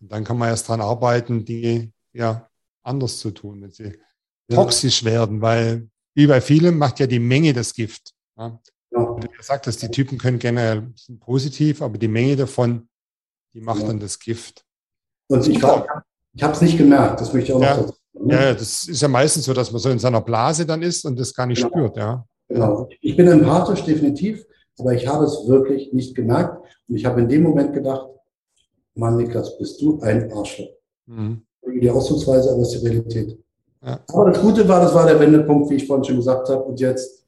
[0.00, 2.48] Und dann kann man erst daran arbeiten, Dinge ja
[2.82, 3.98] anders zu tun, wenn sie
[4.48, 4.56] ja.
[4.56, 8.14] toxisch werden, weil wie bei vielen macht ja die Menge das Gift.
[8.38, 8.58] Ja?
[8.92, 9.16] Ja.
[9.22, 12.88] Wie gesagt hast, die Typen können generell positiv, aber die Menge davon,
[13.52, 13.88] die macht ja.
[13.88, 14.64] dann das Gift.
[15.28, 17.98] Und ich, ich habe es nicht gemerkt, das möchte ich auch noch dazu sagen.
[18.30, 21.18] Ja, das ist ja meistens so, dass man so in seiner Blase dann ist und
[21.18, 21.70] das gar nicht genau.
[21.70, 21.96] spürt.
[21.96, 22.24] Ja.
[22.48, 22.88] Genau.
[23.00, 24.44] Ich bin empathisch, definitiv,
[24.78, 26.64] aber ich habe es wirklich nicht gemerkt.
[26.88, 28.08] Und ich habe in dem Moment gedacht,
[28.94, 30.70] Mann, Niklas, bist du ein Arschloch.
[31.06, 31.42] Mhm.
[31.80, 33.38] Die Ausdrucksweise, aber es ist die Realität.
[33.84, 34.00] Ja.
[34.08, 36.62] Aber das Gute war, das war der Wendepunkt, wie ich vorhin schon gesagt habe.
[36.62, 37.24] Und jetzt.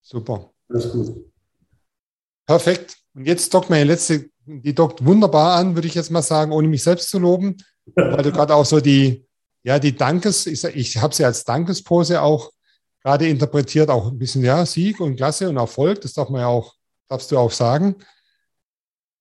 [0.00, 0.50] Super.
[0.68, 1.12] Alles gut.
[2.46, 2.96] Perfekt.
[3.14, 6.68] Und jetzt dockt meine letzte, die dockt wunderbar an, würde ich jetzt mal sagen, ohne
[6.68, 7.56] mich selbst zu loben,
[7.94, 9.24] weil du gerade auch so die,
[9.64, 12.50] ja, die Dankes, ich, ich habe sie als Dankespose auch
[13.02, 16.46] gerade interpretiert, auch ein bisschen, ja, Sieg und Klasse und Erfolg, das darf man ja
[16.46, 16.74] auch,
[17.08, 17.96] darfst du auch sagen.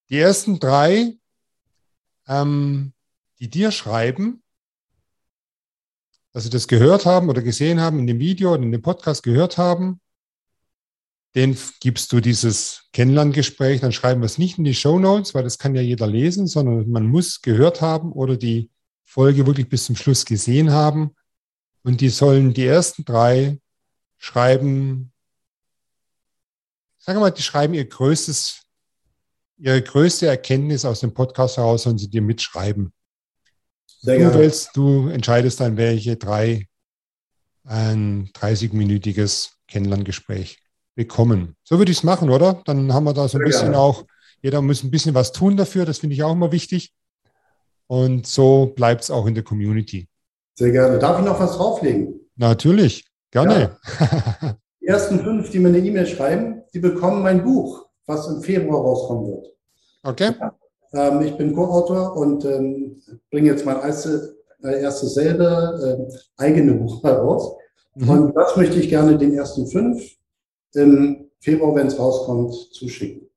[0.09, 1.17] Die ersten drei,
[2.27, 2.93] ähm,
[3.39, 4.41] die dir schreiben,
[6.31, 9.23] dass sie das gehört haben oder gesehen haben in dem Video oder in dem Podcast
[9.23, 9.99] gehört haben,
[11.35, 15.43] den gibst du dieses Kennenlerngespräch, dann schreiben wir es nicht in die Show Notes, weil
[15.43, 18.69] das kann ja jeder lesen, sondern man muss gehört haben oder die
[19.13, 21.15] Folge wirklich bis zum Schluss gesehen haben.
[21.83, 23.59] Und die sollen die ersten drei
[24.17, 25.11] schreiben,
[26.97, 28.63] sagen wir mal, die schreiben ihr größtes,
[29.57, 32.91] ihre größte Erkenntnis aus dem Podcast heraus, sollen sie dir mitschreiben.
[33.85, 36.67] Sehr du, wählst, du entscheidest dann, welche drei
[37.65, 40.59] ein 30-minütiges Kennenlerngespräch
[40.95, 41.55] bekommen.
[41.63, 42.63] So würde ich es machen, oder?
[42.65, 43.77] Dann haben wir da so ein Sehr bisschen gerne.
[43.77, 44.05] auch,
[44.41, 46.93] jeder muss ein bisschen was tun dafür, das finde ich auch immer wichtig.
[47.87, 50.07] Und so bleibt es auch in der Community.
[50.55, 50.99] Sehr gerne.
[50.99, 52.19] Darf ich noch was drauflegen?
[52.35, 53.77] Natürlich, gerne.
[53.99, 54.55] Ja.
[54.81, 58.81] Die ersten fünf, die mir eine E-Mail schreiben, die bekommen mein Buch, was im Februar
[58.81, 59.47] rauskommen wird.
[60.03, 60.31] Okay.
[60.39, 60.55] Ja.
[60.93, 66.73] Ähm, ich bin Co-Autor und ähm, bringe jetzt mein erste, äh, erstes selber äh, eigene
[66.73, 67.55] Buch heraus.
[67.95, 68.09] Mhm.
[68.09, 70.03] Und das möchte ich gerne den ersten fünf
[70.73, 73.29] im Februar, wenn es rauskommt, zuschicken.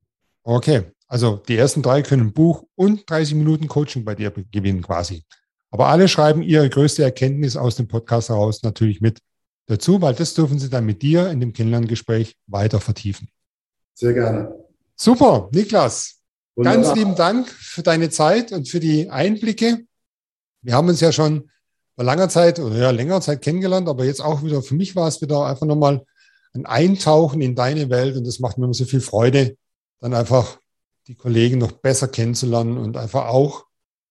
[0.43, 5.25] Okay, also die ersten drei können Buch und 30 Minuten Coaching bei dir gewinnen quasi.
[5.71, 9.21] Aber alle schreiben ihre größte Erkenntnis aus dem Podcast heraus natürlich mit
[9.67, 13.29] dazu, weil das dürfen sie dann mit dir in dem Kennenlerngespräch weiter vertiefen.
[13.95, 14.55] Sehr gerne.
[14.95, 16.21] Super, Niklas.
[16.55, 16.83] Wunderbar.
[16.83, 19.85] Ganz lieben Dank für deine Zeit und für die Einblicke.
[20.63, 21.51] Wir haben uns ja schon
[21.95, 25.09] vor langer Zeit oder ja, längerer Zeit kennengelernt, aber jetzt auch wieder, für mich war
[25.09, 26.05] es wieder einfach nochmal
[26.55, 29.57] ein Eintauchen in deine Welt und das macht mir immer so viel Freude,
[30.01, 30.59] dann einfach
[31.07, 33.67] die Kollegen noch besser kennenzulernen und einfach auch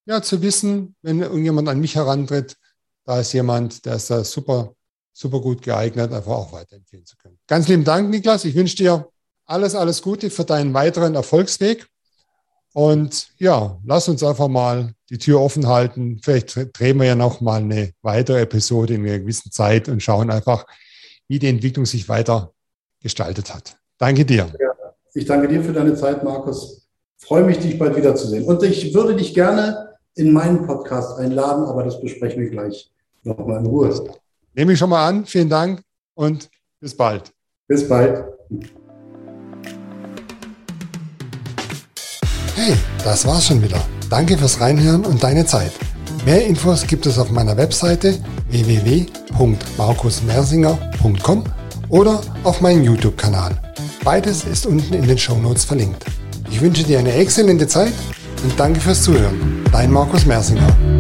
[0.06, 2.58] ja, zu wissen, wenn irgendjemand an mich herantritt,
[3.06, 4.76] da ist jemand, der ist da super,
[5.14, 7.38] super gut geeignet, einfach auch weiterempfehlen zu können.
[7.48, 8.46] Ganz lieben Dank, Niklas.
[8.46, 9.10] Ich wünsche dir
[9.46, 11.88] alles, alles Gute für deinen weiteren Erfolgsweg.
[12.74, 16.20] Und ja, lass uns einfach mal die Tür offen halten.
[16.22, 20.30] Vielleicht drehen wir ja noch mal eine weitere Episode in einer gewissen Zeit und schauen
[20.30, 20.66] einfach,
[21.28, 22.54] wie die Entwicklung sich weiter
[23.02, 23.78] gestaltet hat.
[23.98, 24.52] Danke dir.
[25.14, 26.85] Ich danke dir für deine Zeit, Markus.
[27.26, 28.44] Freue mich, dich bald wiederzusehen.
[28.46, 32.92] Und ich würde dich gerne in meinen Podcast einladen, aber das besprechen wir gleich
[33.24, 33.92] nochmal in Ruhe.
[34.54, 35.26] Nehme ich schon mal an.
[35.26, 35.82] Vielen Dank
[36.14, 37.34] und bis bald.
[37.68, 38.26] Bis bald.
[42.56, 43.84] Hey, das war's schon wieder.
[44.10, 45.72] Danke fürs Reinhören und deine Zeit.
[46.26, 48.20] Mehr Infos gibt es auf meiner Webseite
[48.50, 51.44] www.markusmersinger.com
[51.90, 53.60] oder auf meinem YouTube-Kanal.
[54.04, 56.06] Beides ist unten in den Show Notes verlinkt.
[56.50, 57.94] Ich wünsche dir eine exzellente Zeit
[58.44, 59.64] und danke fürs Zuhören.
[59.72, 60.95] Dein Markus Mersinger.